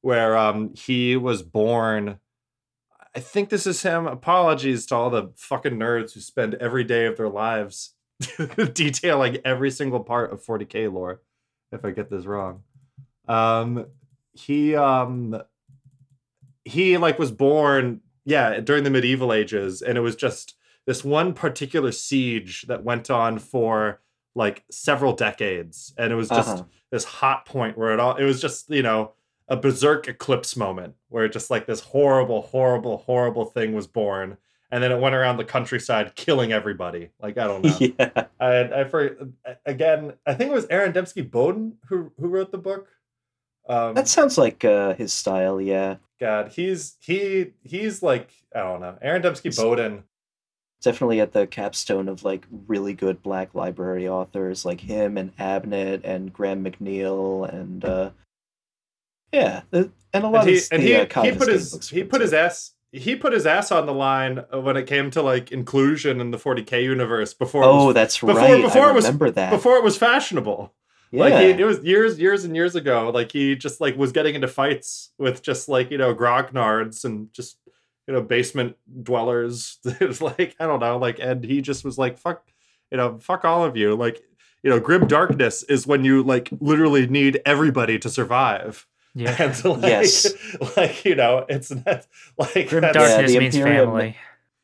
[0.00, 2.20] where um, he was born.
[3.14, 4.06] I think this is him.
[4.06, 7.94] Apologies to all the fucking nerds who spend every day of their lives
[8.72, 11.22] detailing every single part of 40k lore.
[11.72, 12.62] If I get this wrong,
[13.28, 13.86] um,
[14.32, 15.40] he um,
[16.64, 20.54] he like was born yeah during the medieval ages, and it was just
[20.86, 24.00] this one particular siege that went on for
[24.36, 26.64] like several decades and it was just Uh-huh.
[26.90, 29.12] this hot point where it all it was just you know
[29.46, 34.36] a berserk eclipse moment where just like this horrible, horrible, horrible thing was born,
[34.70, 37.10] and then it went around the countryside killing everybody.
[37.20, 37.76] Like I don't know.
[37.78, 38.24] yeah.
[38.40, 39.16] I, I for
[39.66, 42.88] again, I think it was Aaron Dembski Bowden who who wrote the book.
[43.68, 45.96] Um, That sounds like uh, his style, yeah.
[46.20, 48.96] God, he's he he's like I don't know.
[49.02, 50.04] Aaron Dembski-Bowden.
[50.82, 56.02] Definitely at the capstone of like really good Black Library authors like him and Abnett
[56.04, 58.10] and Graham McNeill and uh,
[59.32, 62.04] yeah, and a lot And he of and the, he, uh, he put his he
[62.04, 65.50] put his ass he put his ass on the line when it came to like
[65.50, 68.62] inclusion in the 40k universe before Oh, was, that's before- right.
[68.62, 69.50] before I it was- remember that.
[69.50, 70.72] before it was fashionable.
[71.14, 71.20] Yeah.
[71.20, 73.10] Like he, it was years, years and years ago.
[73.12, 77.32] Like he just like was getting into fights with just like you know grognards and
[77.32, 77.58] just
[78.06, 79.78] you know basement dwellers.
[79.84, 80.98] it was like I don't know.
[80.98, 82.44] Like and he just was like fuck,
[82.90, 83.94] you know, fuck all of you.
[83.94, 84.22] Like
[84.62, 88.86] you know, grim darkness is when you like literally need everybody to survive.
[89.14, 89.36] Yeah.
[89.42, 90.32] And to, like, Yes.
[90.76, 92.06] like you know, it's not
[92.38, 94.16] like Grim that's- darkness the means Imperium- family.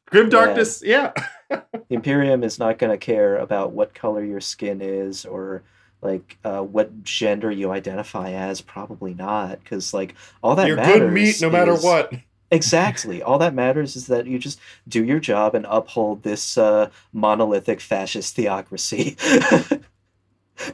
[0.07, 0.31] Grim Yeah.
[0.31, 1.13] darkness, yeah.
[1.49, 5.63] the Imperium is not going to care about what color your skin is or
[6.03, 8.61] like uh, what gender you identify as.
[8.61, 12.13] Probably not, because like all that You're matters good meat no matter is- what.
[12.53, 13.23] Exactly.
[13.23, 14.59] All that matters is that you just
[14.89, 19.17] do your job and uphold this uh, monolithic fascist theocracy.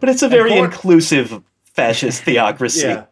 [0.01, 2.87] but it's a very Khorne- inclusive fascist theocracy.
[2.87, 3.05] Yeah.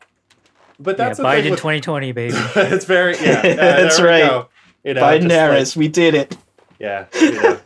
[0.81, 2.35] But that's the thing Biden with- 2020, baby.
[2.57, 3.41] it's very yeah.
[3.41, 4.21] uh, That's right.
[4.23, 4.49] go.
[4.83, 6.35] You know, Biden just like- we did it.
[6.79, 7.05] yeah.
[7.21, 7.61] You know,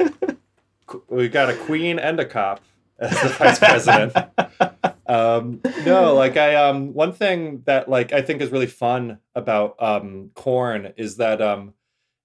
[1.09, 2.61] we got a queen and a cop
[3.01, 4.17] as the vice president.
[5.07, 9.77] um, no, like I um one thing that like I think is really fun about
[9.81, 11.75] um Khorne is that um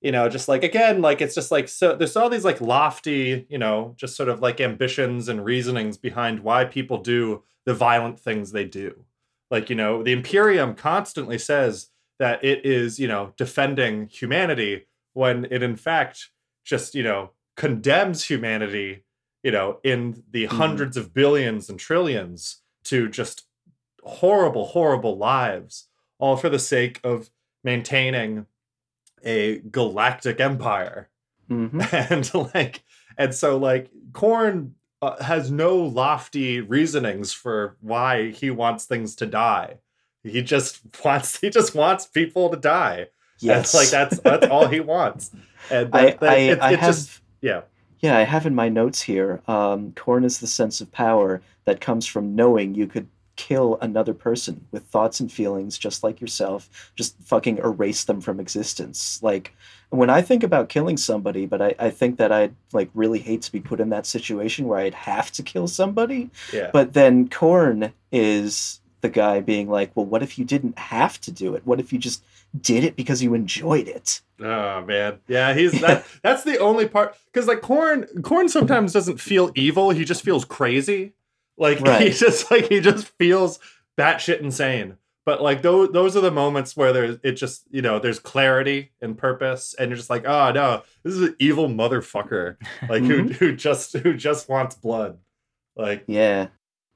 [0.03, 3.47] you know just like again like it's just like so there's all these like lofty
[3.49, 8.19] you know just sort of like ambitions and reasonings behind why people do the violent
[8.19, 9.05] things they do
[9.49, 15.45] like you know the imperium constantly says that it is you know defending humanity when
[15.49, 16.29] it in fact
[16.65, 19.03] just you know condemns humanity
[19.43, 20.57] you know in the Mhm.
[20.57, 23.43] hundreds of billions and trillions to just
[24.03, 25.87] horrible horrible lives
[26.19, 27.29] all for the sake of
[27.63, 28.45] maintaining
[29.25, 31.09] a galactic empire.
[31.47, 32.83] Hmm and like
[33.17, 39.25] and so like Khorne uh, has no lofty reasonings for why he wants things to
[39.25, 39.77] die.
[40.23, 43.07] He just wants he just wants people to die.
[43.39, 43.73] Yes.
[43.73, 45.31] and like that's that's all he wants.
[45.69, 47.61] And I, that, that- I, it, I it have just yeah
[48.03, 49.41] Yeah, I have in my notes here.
[49.47, 54.13] Um, Khorne is the sense of power that comes from knowing you could kill another
[54.13, 59.23] person with thoughts and feelings just like yourself, just fucking erase them from existence.
[59.23, 59.55] Like
[59.89, 63.41] when I think about killing somebody, but I, I think that I'd like really hate
[63.43, 66.29] to be put in that situation where I'd have to kill somebody.
[66.51, 71.21] yeah But then Khorne is the guy being like, well, what if you didn't have
[71.21, 71.65] to do it?
[71.65, 72.21] What if you just
[72.59, 74.21] did it because you enjoyed it?
[74.39, 76.05] Oh man, yeah, he's that.
[76.23, 79.89] that's the only part because like Khorne, Khorne sometimes doesn't feel evil.
[79.89, 81.13] He just feels crazy.
[81.57, 82.13] Like he Right.
[82.13, 83.59] just like he just feels
[83.97, 84.97] batshit insane.
[85.25, 88.91] But like those those are the moments where there's it just you know there's clarity
[89.01, 92.57] and purpose, and you're just like, oh no, this is an evil motherfucker,
[92.89, 93.31] like who mm-hmm.
[93.33, 95.17] who just who just wants blood.
[95.77, 96.47] Like Yeah.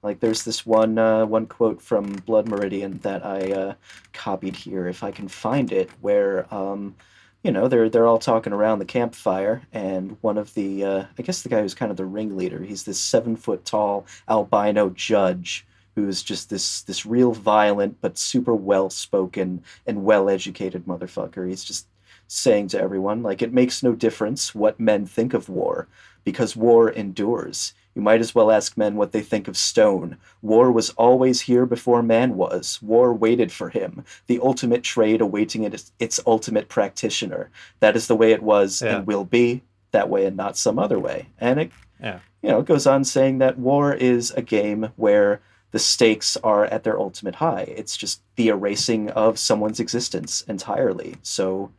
[0.04, 3.74] Like there's this one uh, one quote from Blood Meridian that I uh,
[4.14, 6.96] copied here, if I can find it, where um,
[7.44, 11.22] you know they're they're all talking around the campfire, and one of the uh, I
[11.24, 15.66] guess the guy who's kind of the ringleader, he's this seven foot tall albino judge
[15.96, 21.48] who's just this this real violent but super well spoken and well educated motherfucker.
[21.50, 21.88] He's just
[22.28, 25.88] saying to everyone like it makes no difference what men think of war
[26.24, 27.74] because war endures.
[27.98, 30.18] You might as well ask men what they think of stone.
[30.44, 32.80] War was always here before man was.
[32.84, 37.50] War waited for him, the ultimate trade awaiting its, its ultimate practitioner.
[37.80, 38.98] That is the way it was Yeah.
[38.98, 41.30] and will be that way and not some other way.
[41.40, 42.20] And it, Yeah.
[42.44, 46.66] you know, it goes on saying that war is a game where the stakes are
[46.66, 47.74] at their ultimate high.
[47.76, 51.16] It's just the erasing of someone's existence entirely.
[51.24, 51.72] So,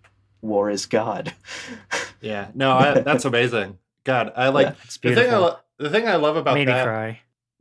[0.42, 1.32] war is God.
[2.20, 3.78] yeah, no, I, that's amazing.
[4.08, 5.18] God, I like It's the thing.
[5.18, 5.40] I beautiful.
[5.42, 7.20] lo- the thing I love about Made me cry.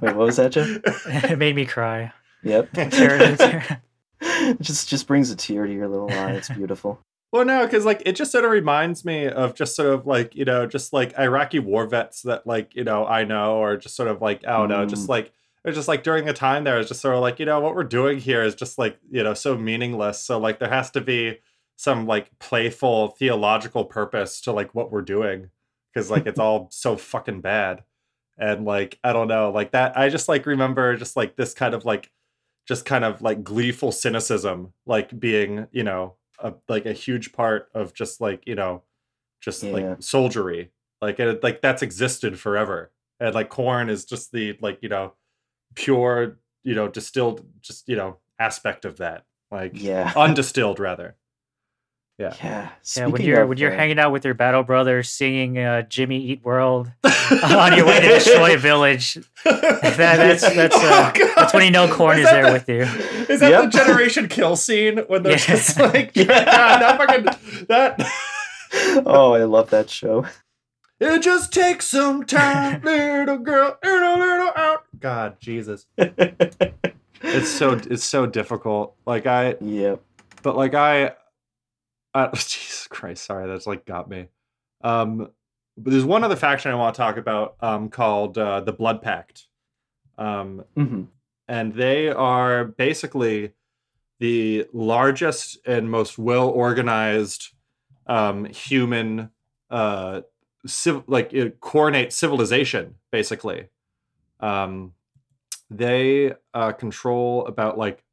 [0.00, 0.80] Wait, what was that, Jeff?
[1.30, 2.12] it made me cry.
[2.42, 2.70] Yep.
[2.74, 3.80] Tear- tear-
[4.20, 6.32] It just just brings a tear to your little eye.
[6.32, 7.00] It's beautiful.
[7.32, 10.34] Well, no, because like it just sort of reminds me of just sort of like
[10.34, 13.94] you know just like Iraqi war vets that like you know I know or just
[13.96, 15.10] sort of like I don't know, just Mm.
[15.10, 15.32] like
[15.64, 17.74] it's just like during the time there, it's just sort of like you know what
[17.74, 20.20] we're doing here is just like you know so meaningless.
[20.24, 21.38] So like there has to be
[21.78, 25.48] some like playful theological purpose to like what we're doing
[25.94, 27.84] because like it's all so fucking bad
[28.36, 29.96] and like I don't know like that.
[29.96, 32.10] I just like remember just like this kind of like
[32.66, 37.68] just kind of like gleeful cynicism, like being you know a, like a huge part
[37.74, 38.82] of just like you know
[39.40, 39.72] just Yeah.
[39.72, 44.78] like soldiery, like it, like that's existed forever, and like Khorne is just the like
[44.82, 45.14] you know
[45.76, 50.12] pure you know distilled just you know aspect of that, like Yeah.
[50.16, 51.16] undistilled rather.
[52.18, 52.34] Yeah.
[52.42, 52.68] Yeah.
[52.96, 55.82] Yeah, when you're of, when you're uh, hanging out with your battle brothers, singing uh,
[55.82, 59.14] "Jimmy Eat World" on your way to destroy a village,
[59.44, 62.68] that, that's that's uh, Oh, that's when you know Khorne Is is, there the- with
[62.68, 62.82] you.
[63.32, 63.62] Is that Yep.
[63.70, 65.38] the generation kill scene when they're Yeah.
[65.38, 68.00] just like, God, that fucking that?
[69.06, 70.26] oh, I love that show.
[71.00, 74.82] It just takes some time, little girl, little little out.
[74.98, 78.96] God, Jesus, it's so it's so difficult.
[79.06, 80.00] Like I, Yep.
[80.42, 81.12] but like I,
[82.14, 84.28] uh, Jesus Christ, sorry, that's like got me.
[84.82, 85.30] Um,
[85.76, 89.02] but there's one other faction I want to talk about, um, called uh, the Blood
[89.02, 89.46] Pact.
[90.16, 91.04] Um, hmm
[91.48, 93.52] and they are basically
[94.20, 97.48] the largest and most well organized
[98.06, 99.30] um, human
[99.70, 100.20] uh,
[100.66, 103.68] civ- like uh, coordinate civilization basically
[104.40, 104.92] um,
[105.70, 108.04] they uh, control about like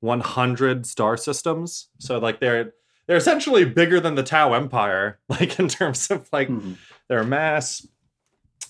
[0.00, 2.72] 100 star systems so like they're
[3.06, 6.76] they're essentially bigger than the tau empire like in terms of like Mhm.
[7.08, 7.86] their mass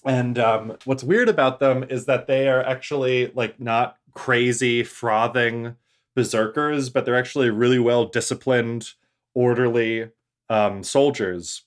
[0.04, 5.76] and um, what's weird about them is that they are actually like not crazy frothing
[6.16, 8.92] berserkers but they're actually really well disciplined
[9.34, 10.08] orderly
[10.48, 11.62] um, soldiers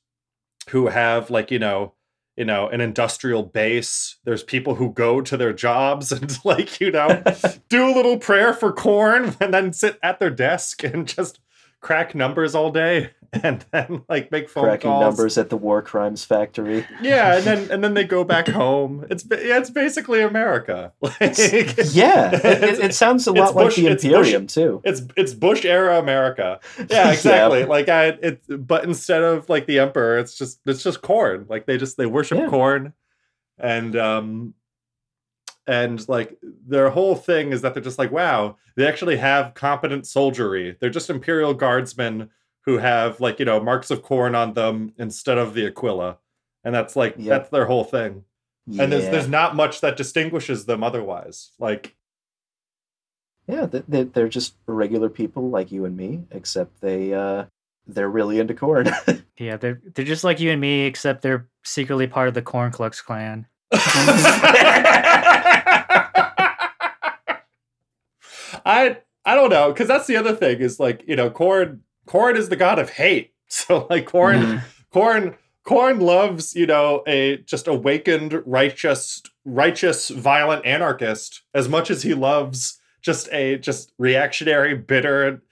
[0.70, 1.94] who have like you know
[2.36, 6.92] you know an industrial base there's people who go to their jobs and like you
[6.92, 7.22] know
[7.70, 11.40] do a little prayer for Khorne and then sit at their desk and just
[11.84, 13.12] crack numbers all day
[13.44, 16.86] and then like make phone Cracking calls numbers at the war crimes factory.
[17.02, 19.06] yeah, and then and then they go back home.
[19.12, 20.94] It's yeah, it's basically America.
[21.02, 21.38] Like,
[21.94, 24.82] Yeah, it, it, sounds a lot like Bush- the it's Bush- too.
[24.84, 26.60] it's it's Bush era America.
[26.90, 27.66] Yeah, exactly.
[27.66, 31.50] Like I it but instead of like the emperor, it's just it's just Khorne.
[31.50, 32.48] Like they just they worship Yeah.
[32.48, 32.94] Khorne
[33.60, 34.54] and um
[35.68, 36.38] and like
[36.68, 40.76] their whole thing is that they're just like wow, they actually have competent soldiery.
[40.80, 42.30] They're just imperial guardsmen
[42.66, 46.18] who have like, you know, marks of Khorne on them instead of the Aquila.
[46.64, 47.26] And that's like Yep.
[47.28, 48.24] that's their whole thing.
[48.80, 51.52] And there's there's not much that distinguishes them otherwise.
[51.60, 51.96] Like
[53.48, 57.46] Yeah, they- they, they're just regular people like you and me, except they uh,
[57.88, 58.90] they're really into Khorne.
[59.38, 62.72] Yeah, they're they're just like you and me, except they're secretly part of the Khorne
[62.72, 63.48] Klux Klan.
[68.66, 72.36] I I don't know because that's the other thing is like you know Khorne Khorne
[72.36, 73.32] is the god of hate.
[73.54, 75.72] So like Khorne Khorne mm-hmm.
[75.72, 82.16] Khorne loves you know a just awakened righteous righteous violent anarchist as much as he
[82.16, 85.44] loves just a just reactionary bitter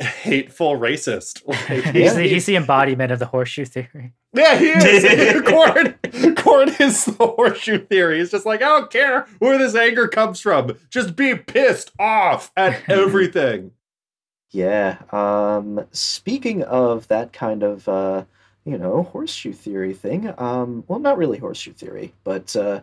[0.00, 4.14] hateful racist Like, He's, he- the, he's the embodiment of the horseshoe theory.
[4.32, 4.82] yeah, he is.
[5.42, 5.94] Khorne,
[6.34, 8.18] Khorne is the horseshoe theory.
[8.18, 10.76] He's just like, I don't care where this anger comes from.
[10.90, 13.72] Just be pissed off at everything.
[14.50, 14.98] yeah.
[15.12, 18.24] Um, speaking of that kind of uh,
[18.64, 22.80] you know horseshoe theory thing, um, well, not really horseshoe theory, but uh,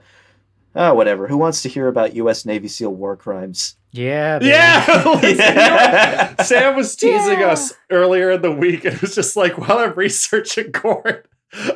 [0.76, 1.28] ah, whatever.
[1.28, 2.46] Who wants to hear about U.S.
[2.46, 3.78] Navy SEAL war crimes?
[3.98, 4.40] Yeah.
[4.40, 4.52] baby.
[4.52, 5.20] Yeah.
[6.36, 6.44] Yeah.
[6.44, 7.52] Sam was teasing Yeah.
[7.52, 11.24] us earlier in the week and it was just like, while I'm researching Khorne,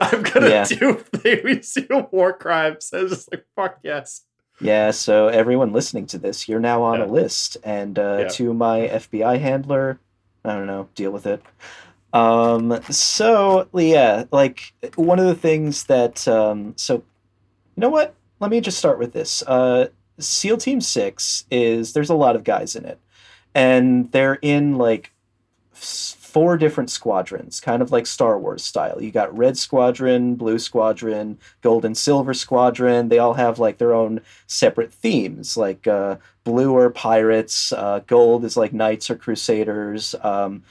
[0.01, 0.63] I'm gonna Yeah.
[0.65, 2.91] do Navy SEAL war crimes.
[2.93, 4.23] I was just like, fuck yes.
[4.61, 7.05] Yeah, so everyone listening to this, you're now on Yeah.
[7.05, 8.27] a list, and uh, Yeah.
[8.27, 9.99] to my FBI handler,
[10.43, 11.41] I don't know, deal with it.
[12.11, 17.03] Um, so yeah, like one of the things that, um, so you
[17.81, 18.15] know what?
[18.41, 19.43] Let me just start with this.
[19.47, 19.87] Uh,
[20.19, 22.99] SEAL Team Six is there's a lot of guys in it,
[23.53, 25.11] and they're in like
[26.29, 29.01] four different squadrons, kind of like Star Wars style.
[29.01, 33.09] You got Red Squadron, Blue Squadron, Gold and Silver Squadron.
[33.09, 35.57] They all have like their own separate themes.
[35.57, 40.13] Like uh, blue are pirates, uh, gold is like knights or crusaders.
[40.21, 40.63] Um,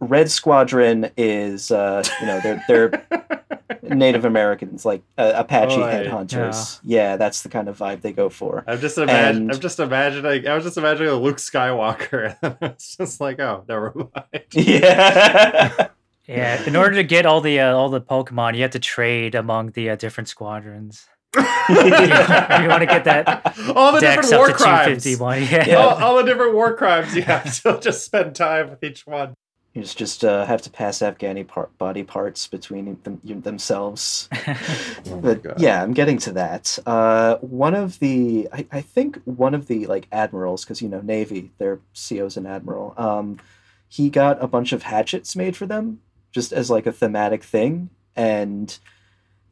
[0.00, 3.42] Red Squadron is uh, you know they're they're
[3.82, 6.78] Native Americans, like uh, Apache Oh, I- headhunters.
[6.84, 7.16] Yeah.
[7.16, 8.62] that's the kind of vibe they go for.
[8.66, 9.50] I'm just imagining.
[9.50, 10.46] I'm just imagining.
[10.46, 12.36] I was just imagining a Luke Skywalker.
[12.42, 14.44] And it's just like, oh, never mind.
[14.52, 15.88] Yeah.
[16.26, 16.62] Yeah.
[16.64, 19.72] In order to get all the uh, all the Pokemon, you have to trade among
[19.72, 21.06] the uh, different squadrons.
[21.36, 25.06] you want to get that all the Dex different war crimes.
[25.06, 25.66] Yeah.
[25.66, 25.74] Yeah.
[25.76, 27.16] All, all the different war crimes.
[27.16, 29.34] You have to just spend time with each one.
[29.74, 34.28] You just just uh, have to pass Afghani par- body parts between them, themselves.
[35.22, 35.54] but God.
[35.58, 36.78] yeah, I'm getting to that.
[36.84, 41.00] Uh, one of the, I, I think one of the like admirals, because you know
[41.00, 42.92] Navy, their CO's an admiral.
[42.98, 43.38] Um,
[43.88, 46.02] he got a bunch of hatchets made for them,
[46.32, 48.78] just as like a thematic thing, and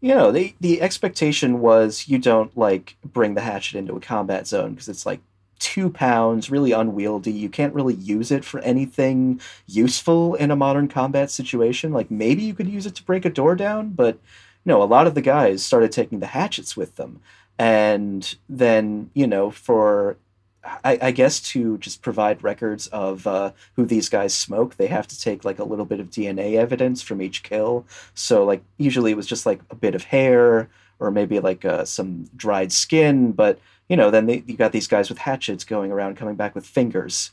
[0.03, 4.47] you know the the expectation was you don't like bring the hatchet into a combat
[4.47, 5.21] zone because it's like
[5.61, 7.31] two pounds, really unwieldy.
[7.31, 11.93] You can't really use it for anything useful in a modern combat situation.
[11.93, 14.19] Like maybe you could use it to break a door down, but
[14.65, 17.21] no, a lot of the guys started taking the hatchets with them.
[17.59, 20.17] And then, you know, for
[20.63, 25.07] I, I guess to just provide records of uh, who these guys smoke, they have
[25.09, 27.87] to take like a little bit of DNA evidence from each kill.
[28.15, 31.85] So like usually it was just like a bit of hair or maybe like uh,
[31.85, 33.59] some dried skin, but
[33.91, 36.65] you know then they, you got these guys with hatchets going around coming back with
[36.67, 37.33] fingers.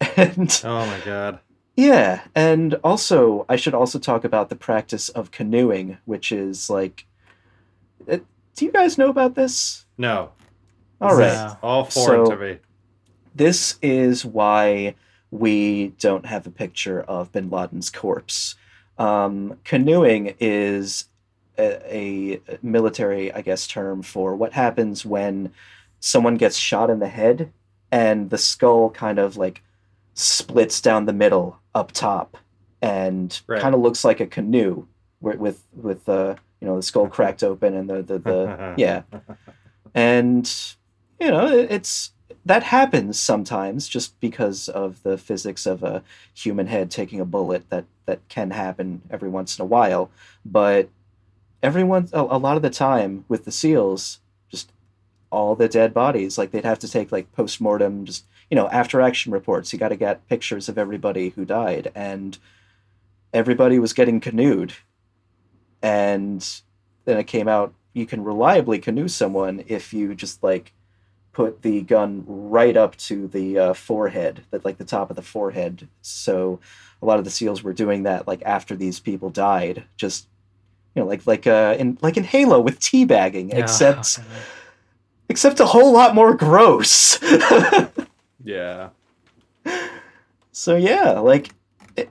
[0.16, 1.38] And Oh my god.
[1.76, 7.06] yeah, and also I should also talk about the practice of canoeing, which is like,
[8.10, 8.18] uh,
[8.56, 9.84] do you guys know about this?
[9.98, 10.32] No.
[11.00, 11.32] All right.
[11.50, 12.58] Is All foreign So- to me.
[13.34, 14.94] this is why
[15.30, 18.54] we don't have a picture of Bin Laden's corpse.
[18.98, 21.06] Um, canoeing is
[21.58, 25.52] a, a military, I guess, term for what happens when
[26.00, 27.52] someone gets shot in the head
[27.90, 29.62] and the skull kind of like
[30.14, 32.36] splits down the middle up top
[32.82, 33.60] and Right.
[33.60, 34.86] kind of looks like a canoe
[35.20, 39.02] with with, with uh, you know the skull cracked open and the the, the yeah
[39.94, 40.74] and
[41.20, 42.12] you know it's
[42.44, 46.02] that happens sometimes just because of the physics of a
[46.34, 50.10] human head taking a bullet that that can happen every once in a while
[50.44, 50.88] but
[51.62, 54.72] everyone a, a lot of the time with the seals just
[55.30, 59.00] all the dead bodies like they'd have to take like post-mortem just you know after
[59.00, 59.72] action reports.
[59.72, 62.38] You got to get pictures of everybody who died and
[63.32, 64.72] everybody was getting canoed.
[65.82, 66.46] And
[67.04, 70.72] then it came out you can reliably canoe someone if you just like
[71.32, 75.22] put the gun right up to the uh, forehead that like the top of the
[75.22, 75.88] forehead.
[76.02, 76.60] So
[77.02, 80.28] a lot of the seals were doing that like after these people died just
[80.96, 83.58] you know like like uh in like in halo with teabagging Yeah.
[83.58, 84.18] except
[85.28, 87.18] except a whole lot more gross
[88.44, 88.90] Yeah.
[90.52, 91.50] So yeah, like,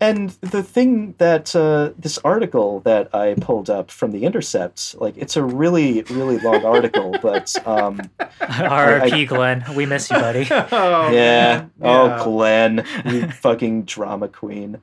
[0.01, 5.15] and the thing that uh, this article that I pulled up from the Intercept, like,
[5.17, 8.01] it's a really really long article, but um,
[8.39, 9.25] R.I.P.
[9.27, 9.63] Glenn.
[9.75, 10.47] We miss you, buddy.
[10.51, 11.71] oh, yeah, man.
[11.83, 12.23] oh Yeah.
[12.23, 14.81] Glenn, you fucking drama queen,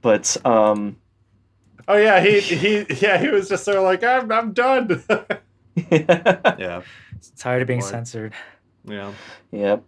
[0.00, 0.96] but um,
[1.88, 5.02] Oh yeah, he he yeah, he was just sort of like, I'm I'm done.
[5.90, 6.82] yeah.
[7.36, 7.86] Tired of being Boy.
[7.86, 8.32] censored.
[8.84, 9.12] Yeah.
[9.50, 9.84] Yep.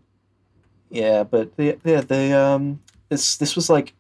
[0.91, 3.95] Yeah, but the yeah, the um this this was like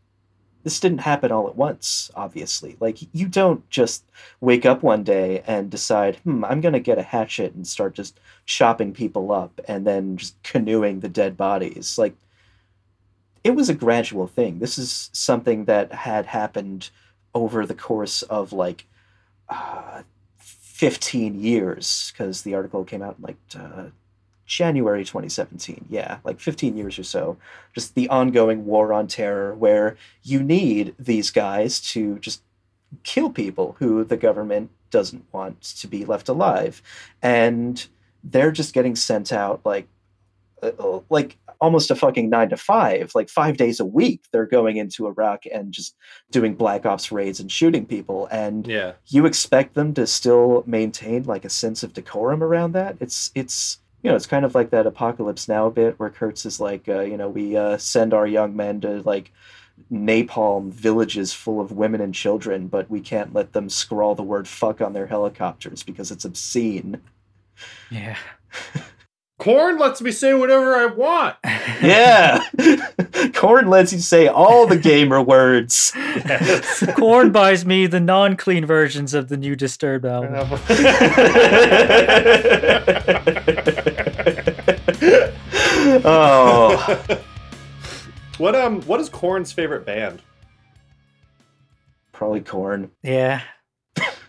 [0.64, 2.76] this didn't happen all at once, obviously.
[2.80, 4.04] Like you don't just
[4.40, 7.94] wake up one day and decide, "Hmm, I'm going to get a hatchet and start
[7.94, 12.14] just chopping people up and then just canoeing the dead bodies." Like
[13.44, 14.58] it was a gradual thing.
[14.58, 16.90] This is something that had happened
[17.38, 18.84] over the course of like
[19.48, 20.02] uh,
[20.38, 23.86] 15 years because the article came out in like uh,
[24.46, 25.86] January 2017.
[25.88, 27.36] Yeah, like 15 years or so.
[27.74, 32.42] Just the ongoing war on terror where you need these guys to just
[33.04, 36.82] kill people who the government doesn't want to be left alive.
[37.22, 37.86] And
[38.24, 39.86] they're just getting sent out like
[41.10, 45.06] like almost a fucking 9 to 5, like 5 days a week they're going into
[45.06, 45.96] Iraq and just
[46.30, 48.92] doing black ops raids and shooting people and Yeah.
[49.06, 53.78] you expect them to still maintain like a sense of decorum around that it's it's
[54.02, 57.00] you know it's kind of like that apocalypse now bit where kurtz is like uh,
[57.00, 59.32] you know we uh, send our young men to like
[59.92, 64.46] napalm villages full of women and children but we can't let them scrawl the word
[64.46, 67.00] fuck on their helicopters because it's obscene
[67.90, 68.16] Yeah.
[69.38, 71.36] Khorne lets me say whatever I want.
[71.80, 75.92] yeah Khorne lets you say all the gamer words
[76.96, 80.34] Khorne buys me the non-clean versions of the new Disturbed album.
[86.04, 87.04] oh
[88.38, 90.22] What um what is Khorne's favorite band?
[92.12, 93.42] probably Korn Yeah.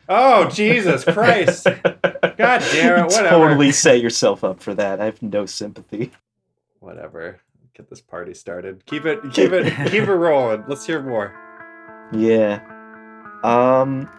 [0.09, 1.65] Oh Jesus Christ.
[1.83, 3.29] God damn it, whatever.
[3.29, 6.11] totally set yourself up for that i have no sympathy
[6.79, 7.39] Whatever.
[7.73, 8.85] Get this party started.
[8.85, 10.63] Keep it keep it keep it rolling.
[10.67, 11.33] Let's hear more.
[12.13, 12.61] Yeah.
[13.43, 14.09] Um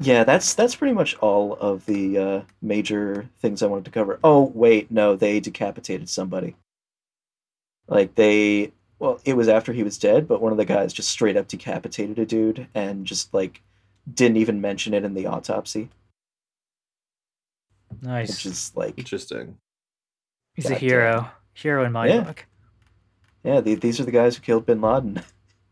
[0.00, 4.18] yeah, that's that's pretty much all of the uh, major things I wanted to cover.
[4.24, 6.56] Oh, wait, no, they decapitated somebody.
[7.86, 11.10] Like they well, it was after he was dead, but one of the guys just
[11.10, 13.62] straight up decapitated a dude and just like
[14.12, 15.88] didn't even mention it in the autopsy,
[18.02, 18.28] Nice.
[18.30, 19.56] which is like, Interesting.
[20.54, 20.88] He's a goddamn.
[20.88, 21.30] hero.
[21.54, 22.20] Hero in my Yeah.
[22.20, 22.46] book.
[23.44, 25.22] yeah, the, these are the guys who killed Bin Laden.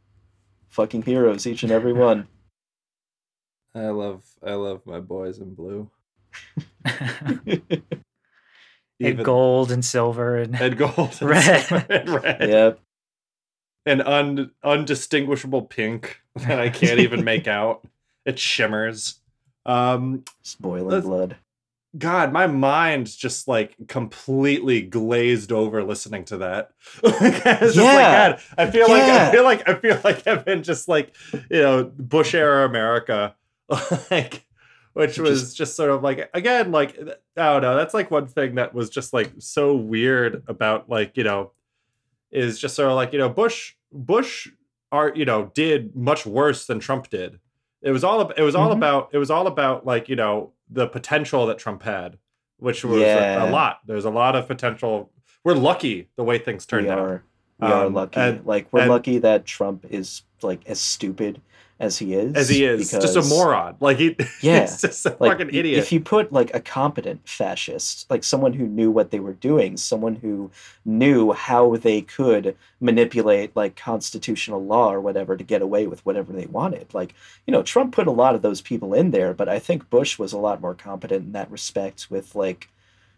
[0.68, 2.28] Fucking heroes, each and every one.
[3.74, 5.90] I love I love my boys in blue.
[9.00, 11.86] and gold and silver and and gold and Red.
[11.90, 12.80] and red yep.
[13.86, 17.84] and un, undistinguishable pink that I can't even make out.
[18.28, 19.20] It shimmers.
[19.66, 21.36] Um, Just boiling blood.
[21.96, 26.70] God, my mind's just like completely glazed over listening to that.
[27.02, 28.30] it's just like Yeah.
[28.32, 31.14] God, I feel like I feel like I feel like I've been just like
[31.50, 33.34] you know Bush era America,
[34.10, 34.44] like
[34.92, 36.98] which was Just- just sort of like again like
[37.36, 37.76] I don't know.
[37.76, 41.52] That's like one thing that was just like so weird about like you know
[42.30, 44.48] is just sort of like you know Bush Bush
[44.92, 47.40] are you know did much worse than Trump did.
[47.82, 48.76] It was all it was all Mhm.
[48.76, 52.18] about it was all about like you know the potential that Trump had,
[52.58, 53.48] which was a- Yeah.
[53.48, 53.78] a, lot.
[53.86, 55.10] There's a lot of potential.
[55.44, 56.98] We're lucky the way things turned we out.
[56.98, 57.24] are
[57.60, 58.20] we are Um, lucky.
[58.20, 61.40] and- like we're and- lucky that Trump is like as stupid
[61.80, 62.34] as he is.
[62.34, 63.76] As he is, just a moron.
[63.80, 65.78] Like he, Yeah, he's just a Like fucking idiot.
[65.78, 69.76] If you put like a competent fascist, like someone who knew what they were doing,
[69.76, 70.50] someone who
[70.84, 76.32] knew how they could manipulate like constitutional law or whatever to get away with whatever
[76.32, 76.92] they wanted.
[76.94, 77.14] Like,
[77.46, 80.18] you know, Trump put a lot of those people in there, but I think Bush
[80.18, 82.68] was a lot more competent in that respect with like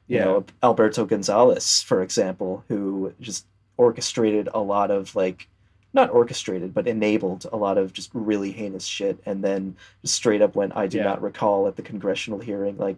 [0.09, 0.25] you Yeah.
[0.25, 3.47] know, Alberto Gonzales, for example, who just
[3.77, 5.49] orchestrated a lot of like
[5.93, 10.41] not orchestrated, but enabled a lot of just really heinous shit, and then just straight
[10.43, 11.05] up went, "I do Yeah.
[11.05, 12.77] not recall" at the congressional hearing.
[12.77, 12.97] Like,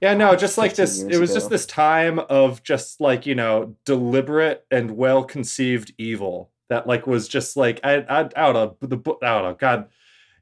[0.00, 1.02] Yeah, no, just like this.
[1.02, 1.38] It was ago.
[1.38, 7.06] just this time of just like you know deliberate and well conceived evil that like
[7.06, 9.88] was just like I I, I don't know the I don't know God,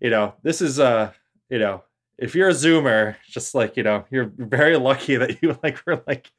[0.01, 1.13] you know this is uh
[1.51, 1.83] you know
[2.19, 6.03] if you're a Zoomer, just like you know you're very lucky that you like were
[6.07, 6.31] like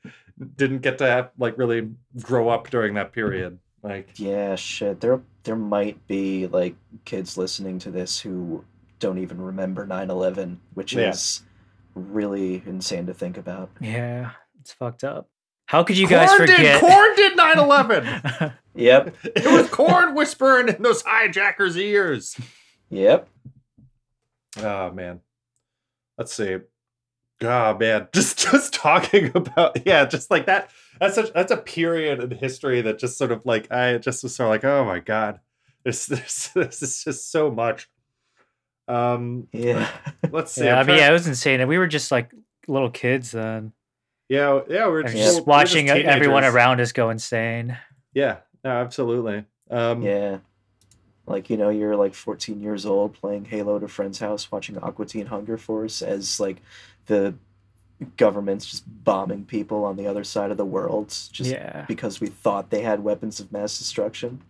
[0.56, 1.90] didn't get to have, like really
[2.22, 3.60] grow up during that period.
[3.84, 5.00] Like yeah, shit.
[5.02, 6.76] There, there might be like
[7.06, 8.64] kids listening to this who
[9.00, 11.10] don't even remember 9-11, which Yeah.
[11.12, 11.44] is
[11.96, 13.70] really insane to think about.
[13.80, 15.30] Yeah, it's fucked up.
[15.68, 16.82] How could you guys Khorne forget?
[16.82, 18.54] did Khorne did 9/11.
[18.76, 22.38] Yep, it was Khorne whispering in those hijackers' ears.
[22.90, 23.28] yep.
[24.62, 25.22] Oh man.
[26.18, 26.58] Let's see.
[27.42, 30.70] Oh man, just just talking about yeah, just like that.
[31.00, 34.36] That's such that's a period in history that just sort of like I just was
[34.36, 35.40] sort of like, oh my god,
[35.84, 37.90] this this this is just so much.
[38.88, 39.88] Um, Yeah.
[40.32, 40.66] let's see.
[40.66, 42.32] yeah, I mean, trying- yeah, it was insane, and we were just like
[42.68, 43.72] little kids then,
[44.28, 47.78] yeah, yeah, we're and just, just we're just watching everyone around us go insane.
[48.14, 49.46] Yeah, no, absolutely.
[49.70, 50.40] Um, Yeah.
[51.28, 55.06] Like, you know, you're like 14 years old playing Halo to friend's house, watching Aqua
[55.06, 56.58] Teen Hunger Force as like
[57.10, 57.36] the
[58.16, 62.28] government's just bombing people on the other side of the world just yeah, because we
[62.28, 64.41] thought they had weapons of mass destruction.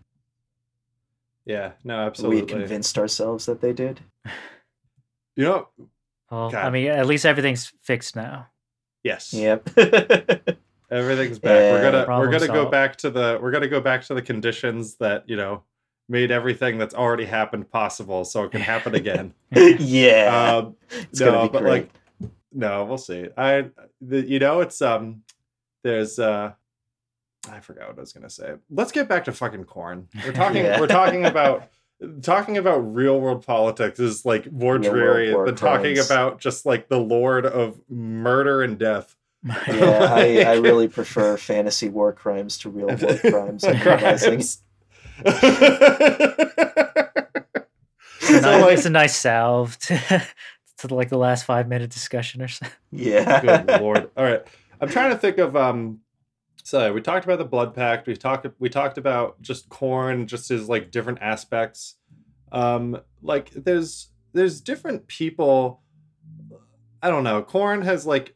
[1.45, 2.35] yeah, no, absolutely.
[2.35, 2.67] We absolutely.
[2.67, 4.01] convinced ourselves that they did.
[5.35, 5.67] you know,
[6.29, 8.47] well, I mean, at least everything's fixed now.
[9.03, 9.33] yes.
[9.33, 9.69] Yep.
[10.91, 11.71] Everything's back.
[11.71, 14.95] we're gonna we're gonna go back to the we're gonna go back to the conditions
[14.95, 15.61] that you know
[16.07, 19.33] made everything that's already happened possible, so it can happen again.
[19.51, 20.57] yeah.
[20.57, 21.71] um, it's no, gonna be but great.
[21.71, 21.89] like
[22.51, 23.27] no, we'll see.
[23.37, 23.69] I
[24.01, 25.23] the, you know it's um
[25.83, 26.51] there's uh
[27.49, 28.53] I forgot what I was gonna say.
[28.69, 30.05] Let's get back to fucking Khorne.
[30.25, 30.79] We're talking Yeah.
[30.79, 31.69] we're talking about
[32.21, 36.09] talking about real world politics is like more Real dreary war than talking crimes.
[36.09, 39.15] about just like the lord of murder and death.
[39.45, 43.63] yeah, I, I really prefer fantasy war crimes to real world crimes.
[43.63, 43.79] I'm.
[43.79, 44.61] Crimes.
[48.21, 50.23] It's a, So, nice, like- it's a nice salve to,
[50.87, 52.75] to like the last five minute discussion or something.
[52.91, 53.41] Yeah.
[53.65, 54.09] Good lord.
[54.17, 54.41] All right.
[54.79, 55.99] I'm trying to think of um
[56.63, 58.07] so we talked about the blood pact.
[58.07, 61.95] We talked we talked about just Khorne, just his like different aspects.
[62.51, 65.81] Um like there's there's different people
[67.01, 67.43] I don't know.
[67.43, 68.35] Khorne has like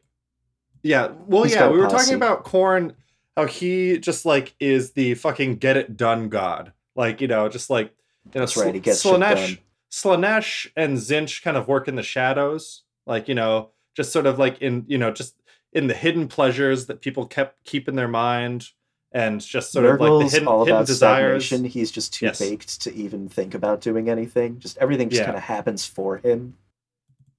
[0.82, 1.96] yeah, well He's yeah, got a we were posse.
[2.04, 2.94] talking about Khorne
[3.36, 6.72] how he just like is the fucking get it done god.
[6.94, 7.92] Like, you know, just like
[8.32, 9.58] you know, That's right, he Sl- gets shit Slaanesh, done.
[9.94, 14.40] Slaanesh and Tzeentch kind of work in the shadows, like you know, just sort of
[14.40, 15.40] like in you know, just
[15.72, 18.70] in the hidden pleasures that people kept keep in their mind,
[19.12, 21.46] and just sort of like the hidden, all hidden about desires.
[21.46, 21.70] stagnation.
[21.70, 22.40] He's just too Yes.
[22.40, 24.58] baked to even think about doing anything.
[24.58, 25.26] Just everything just Yeah.
[25.26, 26.56] kind of happens for him.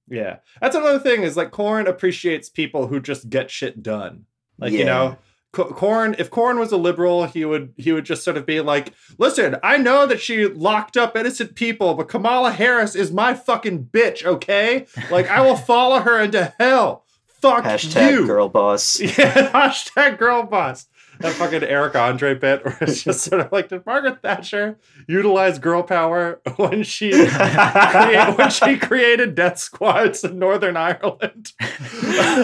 [0.08, 4.24] Yeah, that's another thing is like Khorne appreciates people who just get shit done.
[4.58, 5.18] Like you know,
[5.56, 8.92] Khorne, if Khorne was a liberal, he would he would just sort of be like,
[9.18, 13.86] "Listen, I know that she locked up innocent people, but Kamala Harris is my fucking
[13.86, 14.86] bitch, okay?
[15.10, 17.04] Like I will follow her into hell.
[17.26, 18.98] Fuck Hashtag you, girl boss.
[19.00, 20.86] Yeah, hashtag girl boss.
[21.20, 25.58] That fucking Eric Andre bit where it's just sort of like, did Margaret Thatcher utilize
[25.58, 31.52] girl power when she create, when she created death squads in Northern Ireland?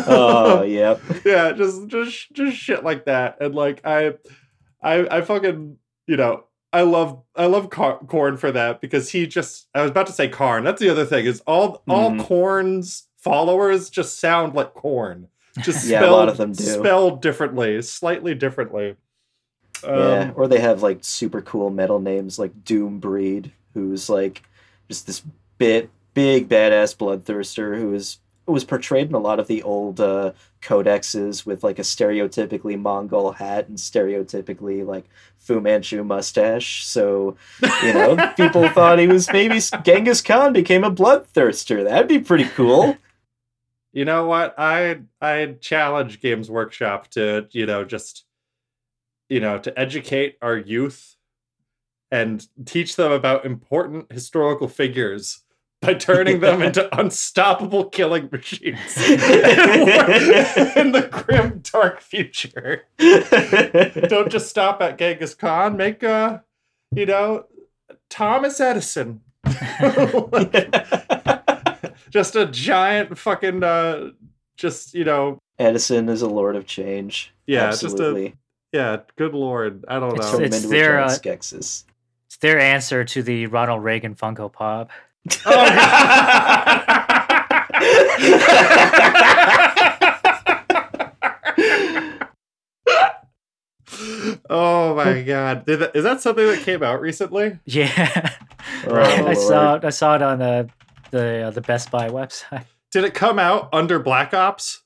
[0.07, 1.01] Oh, yep.
[1.25, 3.39] yeah, just just just shit like that.
[3.41, 4.15] And like I
[4.83, 9.69] I I fucking, you know, I love I love Khorne for that because he just
[9.75, 10.65] I was about to say Khârn.
[10.65, 12.27] That's the other thing is all all Mhm.
[12.27, 15.27] Khorne's followers just sound like Khorne.
[15.61, 16.65] Just Yeah, a spelled, lot of them do.
[16.65, 18.97] spelled differently, slightly differently.
[19.85, 24.43] Um, yeah, or they have like super cool metal names like Doombreed, who's like
[24.89, 25.23] just this
[25.59, 30.33] bit big badass bloodthirster who is was portrayed in a lot of the old uh,
[30.61, 35.05] codexes with like a stereotypically Mongol hat and stereotypically like
[35.39, 36.85] Fu Manchu mustache.
[36.85, 37.37] So
[37.83, 41.85] you know, people thought he was maybe Genghis Khan became a bloodthirster.
[41.85, 42.97] That'd be pretty cool.
[43.93, 44.55] You know what?
[44.59, 48.25] I I challenge Games Workshop to, you know, just
[49.29, 51.17] you know, to educate our youth
[52.11, 55.43] and teach them about important historical figures
[55.81, 62.83] by turning them into unstoppable killing machines in the grim dark future.
[64.09, 65.77] Don't just stop at Genghis Khan.
[65.77, 66.45] Make a,
[66.95, 67.47] you know
[68.09, 69.23] Thomas Edison.
[72.13, 74.11] just a giant fucking uh
[74.57, 77.33] just you know Edison is a lord of change.
[77.47, 78.29] Yeah, Absolutely.
[78.29, 78.39] just a
[78.77, 81.85] yeah good lord i don't It's- know Turn it's their, uh, giant Skeksis.
[82.27, 84.91] It's their answer to the Ronald Reagan Funko Pop.
[94.51, 98.31] oh my god Did that, is that something that came out recently Yeah,
[98.87, 98.95] Oh,
[99.27, 99.85] I saw Lord.
[99.85, 99.87] it.
[99.87, 100.69] I saw it on the
[101.13, 102.65] the uh, the Best Buy website.
[102.91, 104.83] did it come out under black ops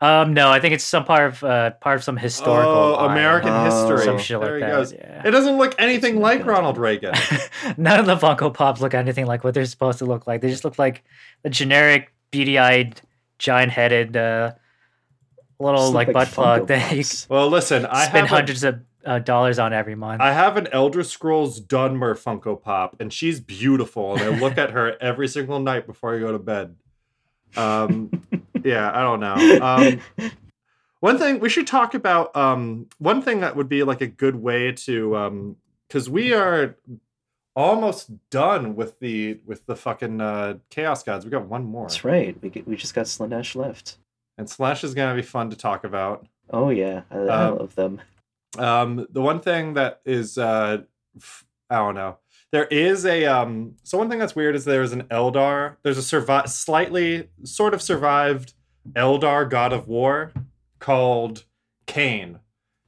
[0.00, 3.10] Um, no, I think it's some part of uh, part of some historical oh line.
[3.12, 3.64] american Oh.
[3.64, 4.70] history some shit like there he that.
[4.70, 5.22] goes Yeah.
[5.26, 7.14] it doesn't look anything like ronald reagan
[7.76, 10.40] None of the Funko Pops look anything like what they're supposed to look like.
[10.40, 11.02] They just look like
[11.44, 13.00] a generic beady-eyed,
[13.38, 14.52] giant-headed, uh,
[15.60, 17.04] little like, like butt plug Funko that you
[17.34, 20.20] well listen i spend have a, hundreds of uh, dollars on every month.
[20.20, 24.70] I have an Elder Scrolls Dunmer Funko Pop, and she's beautiful, and I look at
[24.70, 26.76] her every single night before I go to bed.
[27.56, 28.10] Um,
[28.64, 30.00] yeah, I don't know.
[30.20, 30.30] Um,
[31.00, 32.34] one thing we should talk about.
[32.36, 35.56] Um, one thing that would be like a good way to, um,
[35.88, 36.76] because we are
[37.56, 41.24] almost done with the with the fucking uh, Chaos Gods.
[41.24, 42.36] We got one more, That's right.
[42.42, 43.98] We get, we just got Slaanesh left.
[44.38, 46.26] and Slash is gonna be fun to talk about.
[46.50, 48.00] Oh yeah, I, I Um, love them.
[48.58, 50.82] Um, the one thing that is, uh,
[51.70, 52.18] I don't know.
[52.50, 53.74] There is a um.
[53.82, 55.76] So one thing that's weird is there's an Eldar.
[55.82, 58.54] There's a slightly sort of survived
[58.92, 60.32] Eldar God of War
[60.78, 61.44] called
[61.86, 62.38] Khaine.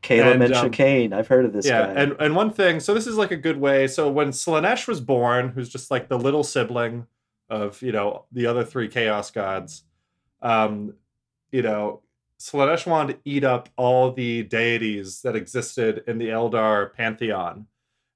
[0.03, 1.13] Caleb and, um, Khaine.
[1.13, 1.93] I've heard of this yeah, guy.
[1.95, 2.79] and and one thing.
[2.79, 3.89] So this is like a good way.
[3.89, 7.07] So when Slaanesh was born, who's just like the little sibling
[7.51, 9.83] of you know the other three Chaos Gods,
[10.43, 10.95] um,
[11.51, 12.03] you know,
[12.39, 17.67] Slaanesh wanted to eat up all the deities that existed in the Eldar pantheon,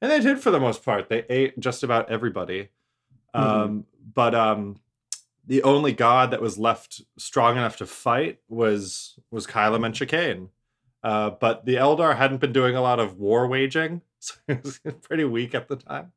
[0.00, 1.08] and they did for the most part.
[1.08, 2.68] They ate just about everybody.
[3.32, 4.80] Um, but um,
[5.46, 10.48] the only god that was left strong enough to fight was was Kylo and Chicane.
[11.02, 14.80] Uh, but the Eldar hadn't been doing a lot of war waging, so it was
[15.02, 16.12] pretty weak at the time.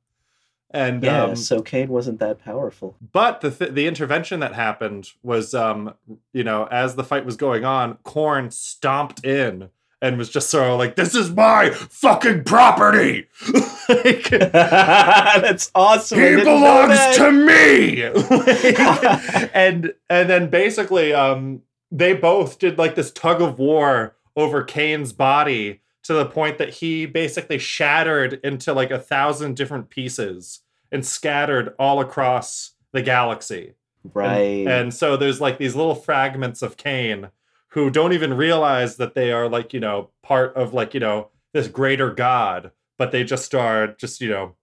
[0.73, 2.95] And yeah, um, so Khaine wasn't that powerful.
[3.11, 5.93] but the th- the intervention that happened was, um,
[6.33, 9.69] you know, as the fight was going on, Khorne stomped in
[10.01, 13.27] and was just sort of like, "This is my fucking property.
[13.87, 16.19] like, That's awesome.
[16.19, 18.03] He belongs to me."
[19.53, 21.61] and and then basically, um,
[21.91, 26.69] they both did like this tug of war over Khaine's body to the point that
[26.69, 30.59] he basically shattered into like a thousand different pieces
[30.91, 33.73] and scattered all across the galaxy.
[34.13, 34.67] Right.
[34.67, 37.31] And so there's like these little fragments of Khaine
[37.69, 41.29] who don't even realize that they are like, you know, part of like, you know,
[41.53, 44.55] this greater God, but they just are just, you know,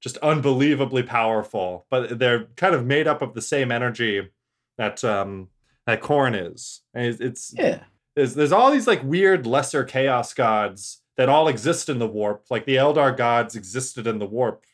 [0.00, 1.86] just unbelievably powerful.
[1.90, 4.30] But they're kind of made up of the same energy
[4.78, 5.48] that um
[5.86, 6.80] that Khorne is.
[6.94, 7.84] And it's, it's yeah.
[8.16, 12.44] There's there's all these like weird lesser chaos gods that all exist in the warp.
[12.50, 14.64] Like the Eldar gods existed in the warp,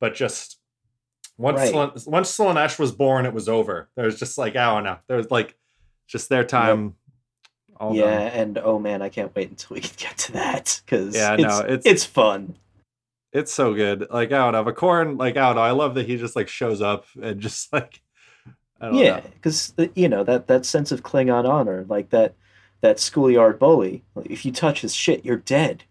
[0.00, 0.58] but just
[1.38, 2.06] once Right.
[2.06, 3.88] Once Slaanesh was born, it was over.
[3.96, 4.98] There was just like I don't know.
[5.06, 5.56] There was like
[6.06, 6.96] just their time
[7.78, 8.28] All yeah, done.
[8.38, 11.42] and oh man, I can't wait until we can get to that because Yeah, it's,
[11.42, 12.56] no, it's- it's fun.
[13.32, 14.06] it's so good.
[14.10, 15.62] Like I don't know, but Khorne, like I don't know.
[15.62, 18.02] I love that he just like shows up and just like
[18.82, 22.34] I don't Yeah, because uh, you know that that sense of Klingon honor, like that
[22.80, 24.04] that schoolyard bully.
[24.24, 25.84] If you touch his shit, you're dead.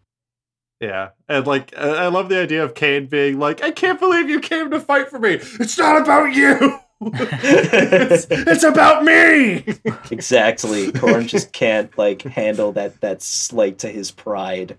[0.80, 4.40] Yeah, and like I love the idea of Khaine being like, "I can't believe you
[4.40, 5.34] came to fight for me.
[5.34, 6.80] It's not about you.
[7.02, 9.66] it's, it's about me."
[10.10, 10.92] Exactly.
[10.94, 14.78] Khorne just can't like handle that that slight to his pride.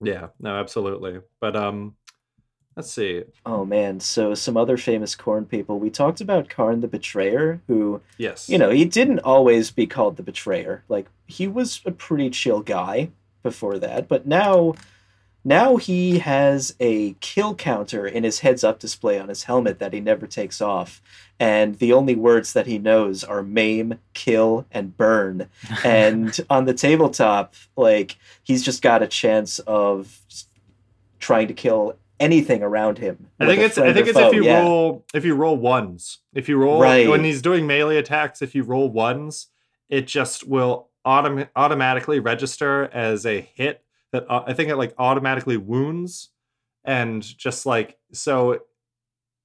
[0.00, 1.20] Yeah, no, absolutely.
[1.40, 1.94] But um,
[2.76, 3.24] let's see.
[3.46, 5.78] Oh man, so some other famous Khorne people.
[5.78, 10.16] We talked about Khârn the Betrayer, who Yes, you know he didn't always be called
[10.16, 10.84] the Betrayer.
[10.88, 13.10] Like he was a pretty chill guy
[13.42, 14.74] before that, but now.
[15.46, 19.92] Now he has a kill counter in his heads up display on his helmet that
[19.92, 21.02] he never takes off.
[21.38, 25.50] And the only words that he knows are maim, kill, and burn.
[25.84, 30.18] and on the tabletop, like he's just got a chance of
[31.18, 33.28] trying to kill anything around him.
[33.40, 34.60] I think it's I think or it's if you yeah.
[34.62, 36.18] roll if you roll ones.
[36.34, 37.08] If you roll Right.
[37.08, 39.48] when he's doing melee attacks, if you roll ones,
[39.88, 44.94] it just will autom- automatically register as a hit that uh, I think it like
[44.98, 46.30] automatically wounds
[46.84, 48.60] and just like so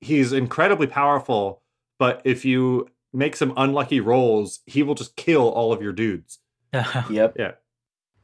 [0.02, 1.62] he's incredibly powerful,
[1.98, 6.40] but if you make some unlucky rolls, he will just kill all of your dudes.
[7.10, 7.36] Yep.
[7.38, 7.52] Yeah.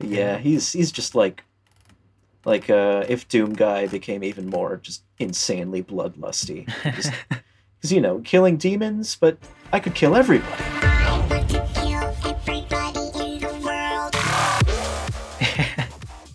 [0.01, 1.43] Yeah, he's he's just like
[2.45, 6.65] like uh if Doom guy became even more just insanely bloodlusty.
[6.83, 9.37] Because you know, killing demons, but
[9.73, 10.53] I could kill everybody.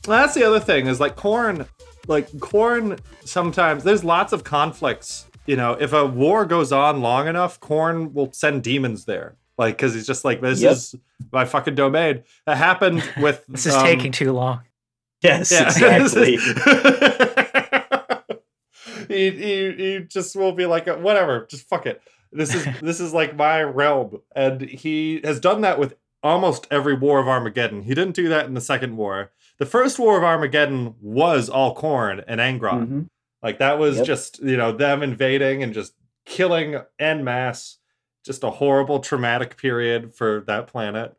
[0.07, 1.69] Well, that's the other thing is like Khorne,
[2.09, 2.99] like Khorne.
[3.25, 5.27] Sometimes there's lots of conflicts.
[5.47, 9.37] You know, if a war goes on long enough, Khorne will send demons there.
[9.57, 10.73] Like, because he's just like, this Yep.
[10.73, 10.95] is
[11.31, 12.25] my fucking domain.
[12.47, 13.45] That happened with.
[13.49, 14.63] this is um, taking too long.
[15.23, 15.67] Yes, yeah.
[15.67, 16.37] exactly.
[19.09, 22.03] he, he, he just will be like, whatever, just fuck it.
[22.33, 26.95] This is this is like my realm, and he has done that with almost every
[26.95, 27.83] war of Armageddon.
[27.83, 29.33] He didn't do that in the second war.
[29.59, 32.87] The first war of Armageddon was all Khorne and Angron.
[32.87, 33.07] Mhm.
[33.43, 34.07] Like that was Yep.
[34.07, 35.95] just you know them invading and just
[36.25, 37.79] killing en masse.
[38.25, 41.15] Just a horrible traumatic period for that planet.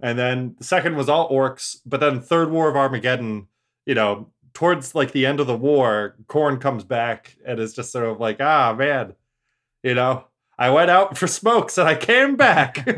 [0.00, 3.48] And then the second was all orcs, but then third war of Armageddon,
[3.86, 7.92] you know, towards like the end of the war, Khorne comes back and is just
[7.92, 9.14] sort of like, ah man,
[9.82, 10.24] you know,
[10.58, 12.86] I went out for smokes and I came back.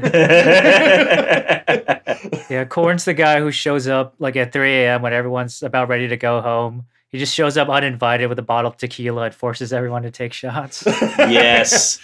[2.48, 5.02] Yeah, Khorne's the guy who shows up like at 3 a.m.
[5.02, 6.86] when everyone's about ready to go home.
[7.10, 10.32] He just shows up uninvited with a bottle of tequila and forces everyone to take
[10.32, 10.84] shots.
[11.18, 11.98] yes.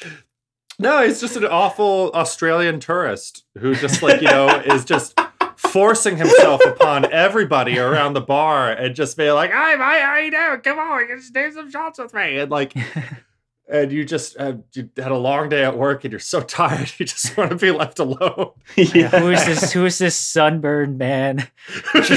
[0.79, 5.19] No, he's just an awful Australian tourist who just like, you know, is just
[5.57, 10.31] forcing himself upon everybody around the bar and just be like, "Hi, hi, how you
[10.31, 10.61] doing?
[10.61, 12.75] Come on, just do some shots with me." And like
[13.69, 16.93] and you just uh, you had a long day at work and you're so tired
[16.99, 18.51] you just want to be left alone.
[18.77, 19.73] Yeah, who is this?
[19.73, 21.49] Who is this sunburned man?
[21.95, 22.09] and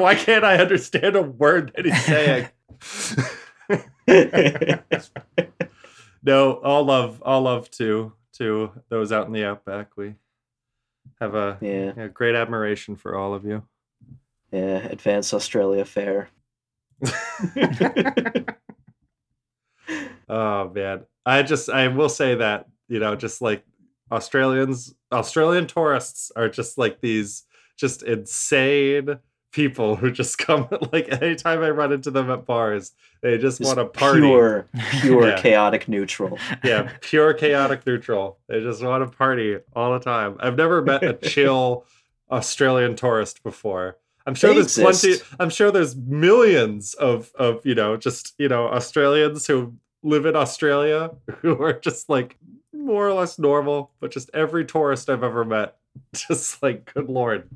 [0.00, 2.48] why can't I understand a word that he's saying?
[6.26, 9.96] no, all love, all love to to those out in the outback.
[9.96, 10.14] We
[11.20, 11.92] have a, Yeah.
[11.96, 13.62] a great admiration for all of you.
[14.52, 16.28] Yeah, Advanced Australia Fair.
[20.28, 23.62] Oh man, I just I will say that you know just like
[24.10, 27.44] Australians, Australian tourists are just like these
[27.78, 29.18] just insane
[29.52, 32.92] people who just come like anytime I run into them at bars,
[33.22, 34.20] they just, Just want to party.
[34.20, 34.68] Pure,
[35.00, 35.40] pure Yeah.
[35.40, 36.38] chaotic neutral.
[36.64, 38.38] yeah, pure chaotic neutral.
[38.48, 40.36] They just want to party all the time.
[40.40, 41.84] I've never met a chill
[42.30, 43.96] Australian tourist before.
[44.26, 44.88] I'm sure They there's plenty.
[45.12, 45.24] exist.
[45.38, 50.34] I'm sure there's millions of of you know just you know Australians who live in
[50.36, 52.36] Australia who are just like
[52.72, 55.76] more or less normal, but just every tourist I've ever met,
[56.14, 57.48] just like good lord.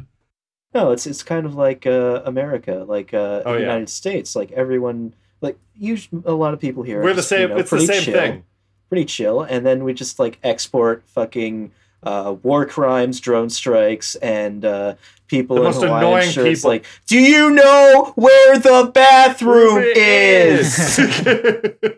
[0.74, 3.66] No, it's it's kind of like uh, America, like uh, Oh, the yeah.
[3.66, 4.36] United States.
[4.36, 7.02] Like everyone, like usually a lot of people here.
[7.02, 7.48] We're the just, you same.
[7.50, 8.44] know, it's the same chill, thing.
[8.88, 11.72] Pretty chill, and then we just like export fucking
[12.04, 14.94] uh, war crimes, drone strikes, and uh,
[15.26, 16.60] people The in most Hawaiian annoying shirts.
[16.60, 16.70] people.
[16.70, 20.98] Like, do you know where the bathroom is?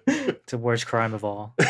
[0.44, 1.54] It's the worst crime of all.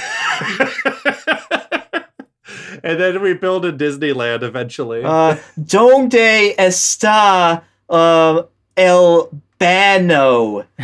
[2.82, 5.02] and then we build a Disneyland eventually.
[5.04, 8.42] uh, donde está uh,
[8.76, 10.64] el bano?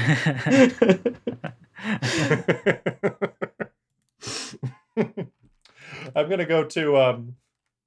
[6.17, 7.37] I'm gonna go to um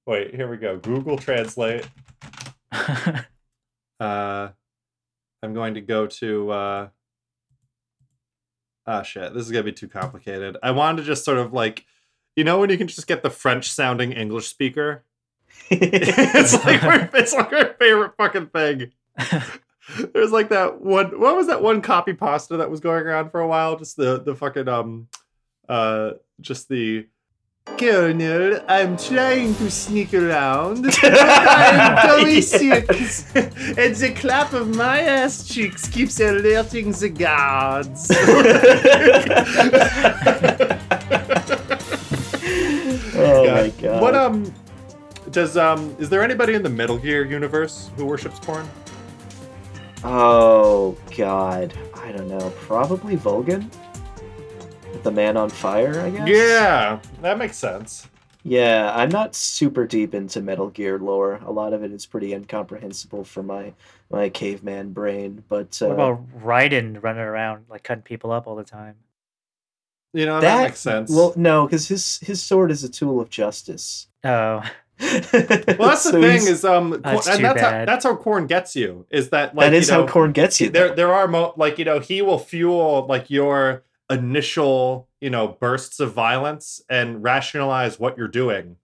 [0.08, 0.78] Wait, here we go.
[0.78, 1.88] Google Translate.
[4.00, 4.50] Uh,
[5.44, 6.52] I'm going to go to.
[6.52, 6.88] Uh,
[8.88, 9.32] ah, shit.
[9.32, 10.58] This is gonna be too complicated.
[10.64, 11.86] I wanted to just sort of like,
[12.36, 15.04] you know, when you can just get the French-sounding English speaker.
[15.70, 18.92] it's like our, it's like our favorite fucking thing.
[20.14, 21.20] There's like that one.
[21.20, 23.78] What was that one copy pasta that was going around for a while?
[23.78, 25.08] Just the the fucking um,
[25.68, 27.08] uh, just the.
[27.78, 30.82] Colonel, I'm trying to sneak around.
[30.82, 32.90] but I'm very sick.
[32.90, 38.08] and the clap of my ass cheeks keeps alerting the guards.
[43.42, 43.54] Oh Yeah.
[43.56, 44.02] my god.
[44.02, 44.54] What um
[45.32, 48.68] does um is there anybody in the Metal Gear universe who worships Khorne?
[50.04, 51.74] Oh god.
[51.96, 52.52] I don't know.
[52.62, 53.70] Probably Vulcan?
[55.04, 56.28] The man on fire, I guess?
[56.28, 58.08] Yeah, that makes sense.
[58.44, 61.40] Yeah, I'm not super deep into Metal Gear lore.
[61.46, 63.74] A lot of it is pretty incomprehensible for my
[64.10, 65.44] my caveman brain.
[65.48, 68.96] But uh, What about Raiden running around like cutting people up all the time?
[70.14, 71.10] You know, that, makes sense.
[71.10, 74.08] Well, no, because his his sword is a tool of justice.
[74.24, 74.62] Oh,
[75.02, 77.88] Well, that's the thing is um That's and too that's how, bad.
[77.88, 80.62] that's how Khorne gets you is that like that is you know, how Khorne gets
[80.62, 80.70] you.
[80.70, 85.48] there there are mo- like you know he will fuel like your initial you know
[85.60, 88.76] bursts of violence and rationalize what you're doing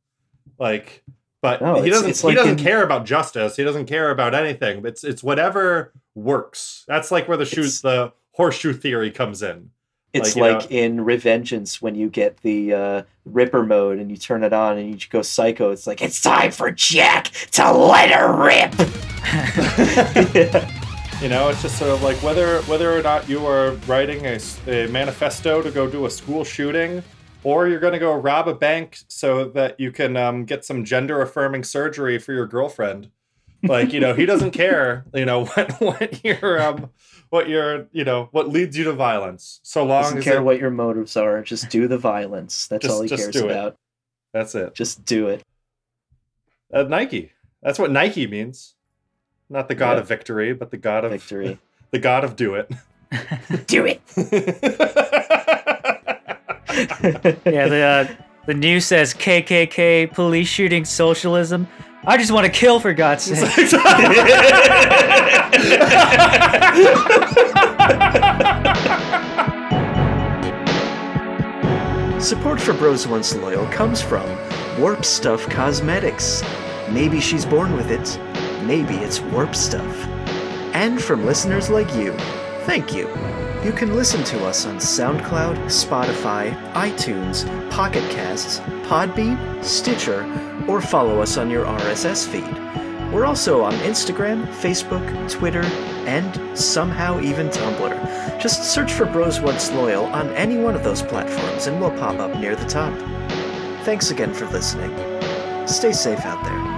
[0.58, 1.04] like
[1.42, 4.10] but No, he doesn't it's he like doesn't in- care about justice he doesn't care
[4.10, 9.44] about anything it's it's whatever works that's like where the shoes, the horseshoe theory comes
[9.44, 9.70] in
[10.18, 14.44] It's like, like in Revengeance when you get the uh, Ripper mode and you turn
[14.44, 15.72] it on and you go psycho.
[15.72, 18.74] It's like it's time for Jack to let her rip.
[21.20, 24.88] You know, it's just sort of like whether whether or not you are writing a
[24.88, 27.02] manifesto to go do a school shooting,
[27.44, 30.86] or you're going to go rob a bank so that you can um, get some
[30.86, 33.10] gender affirming surgery for your girlfriend.
[33.64, 35.06] Like you know, he doesn't care.
[35.12, 36.92] You know what what your um
[37.30, 39.60] what your you know what leads you to violence.
[39.64, 41.42] So long Doesn't as care it- what your motives are.
[41.42, 42.68] Just do the violence.
[42.68, 43.52] That's Just- all he just cares do it.
[43.52, 43.78] about.
[44.34, 44.74] that's it.
[44.76, 45.44] Just do it.
[46.74, 47.32] Uh, Nike.
[47.64, 48.76] That's what Nike means.
[49.50, 50.00] Not the god Yeah.
[50.02, 51.60] of victory, but the god of Victory.
[51.92, 52.70] The god of do it.
[53.68, 54.02] do it.
[57.46, 57.68] yeah.
[57.68, 58.08] The uh,
[58.46, 61.68] the news says KKK police shooting socialism.
[62.10, 63.38] I just want to kill for God's sake.
[72.22, 74.26] Support for Bros Once Loyal comes from
[74.80, 76.44] Warp Stuff Cosmetics.
[76.90, 78.18] Maybe she's born with it,
[78.66, 80.06] maybe it's Warp Stuff.
[80.74, 82.14] And from listeners like you,
[82.62, 83.10] thank you.
[83.66, 90.24] You can listen to us on SoundCloud, Spotify, iTunes, Pocket Casts, Podbean, Stitcher,
[90.68, 93.14] or follow us on your RSS feed.
[93.14, 95.64] We're also on Instagram, Facebook, Twitter,
[96.06, 98.42] and somehow even Tumblr.
[98.42, 102.20] Just search for Bros Once Loyal on any one of those platforms and we'll pop
[102.20, 102.94] up near the top.
[103.84, 104.92] Thanks again for listening.
[105.68, 106.77] Stay safe out there.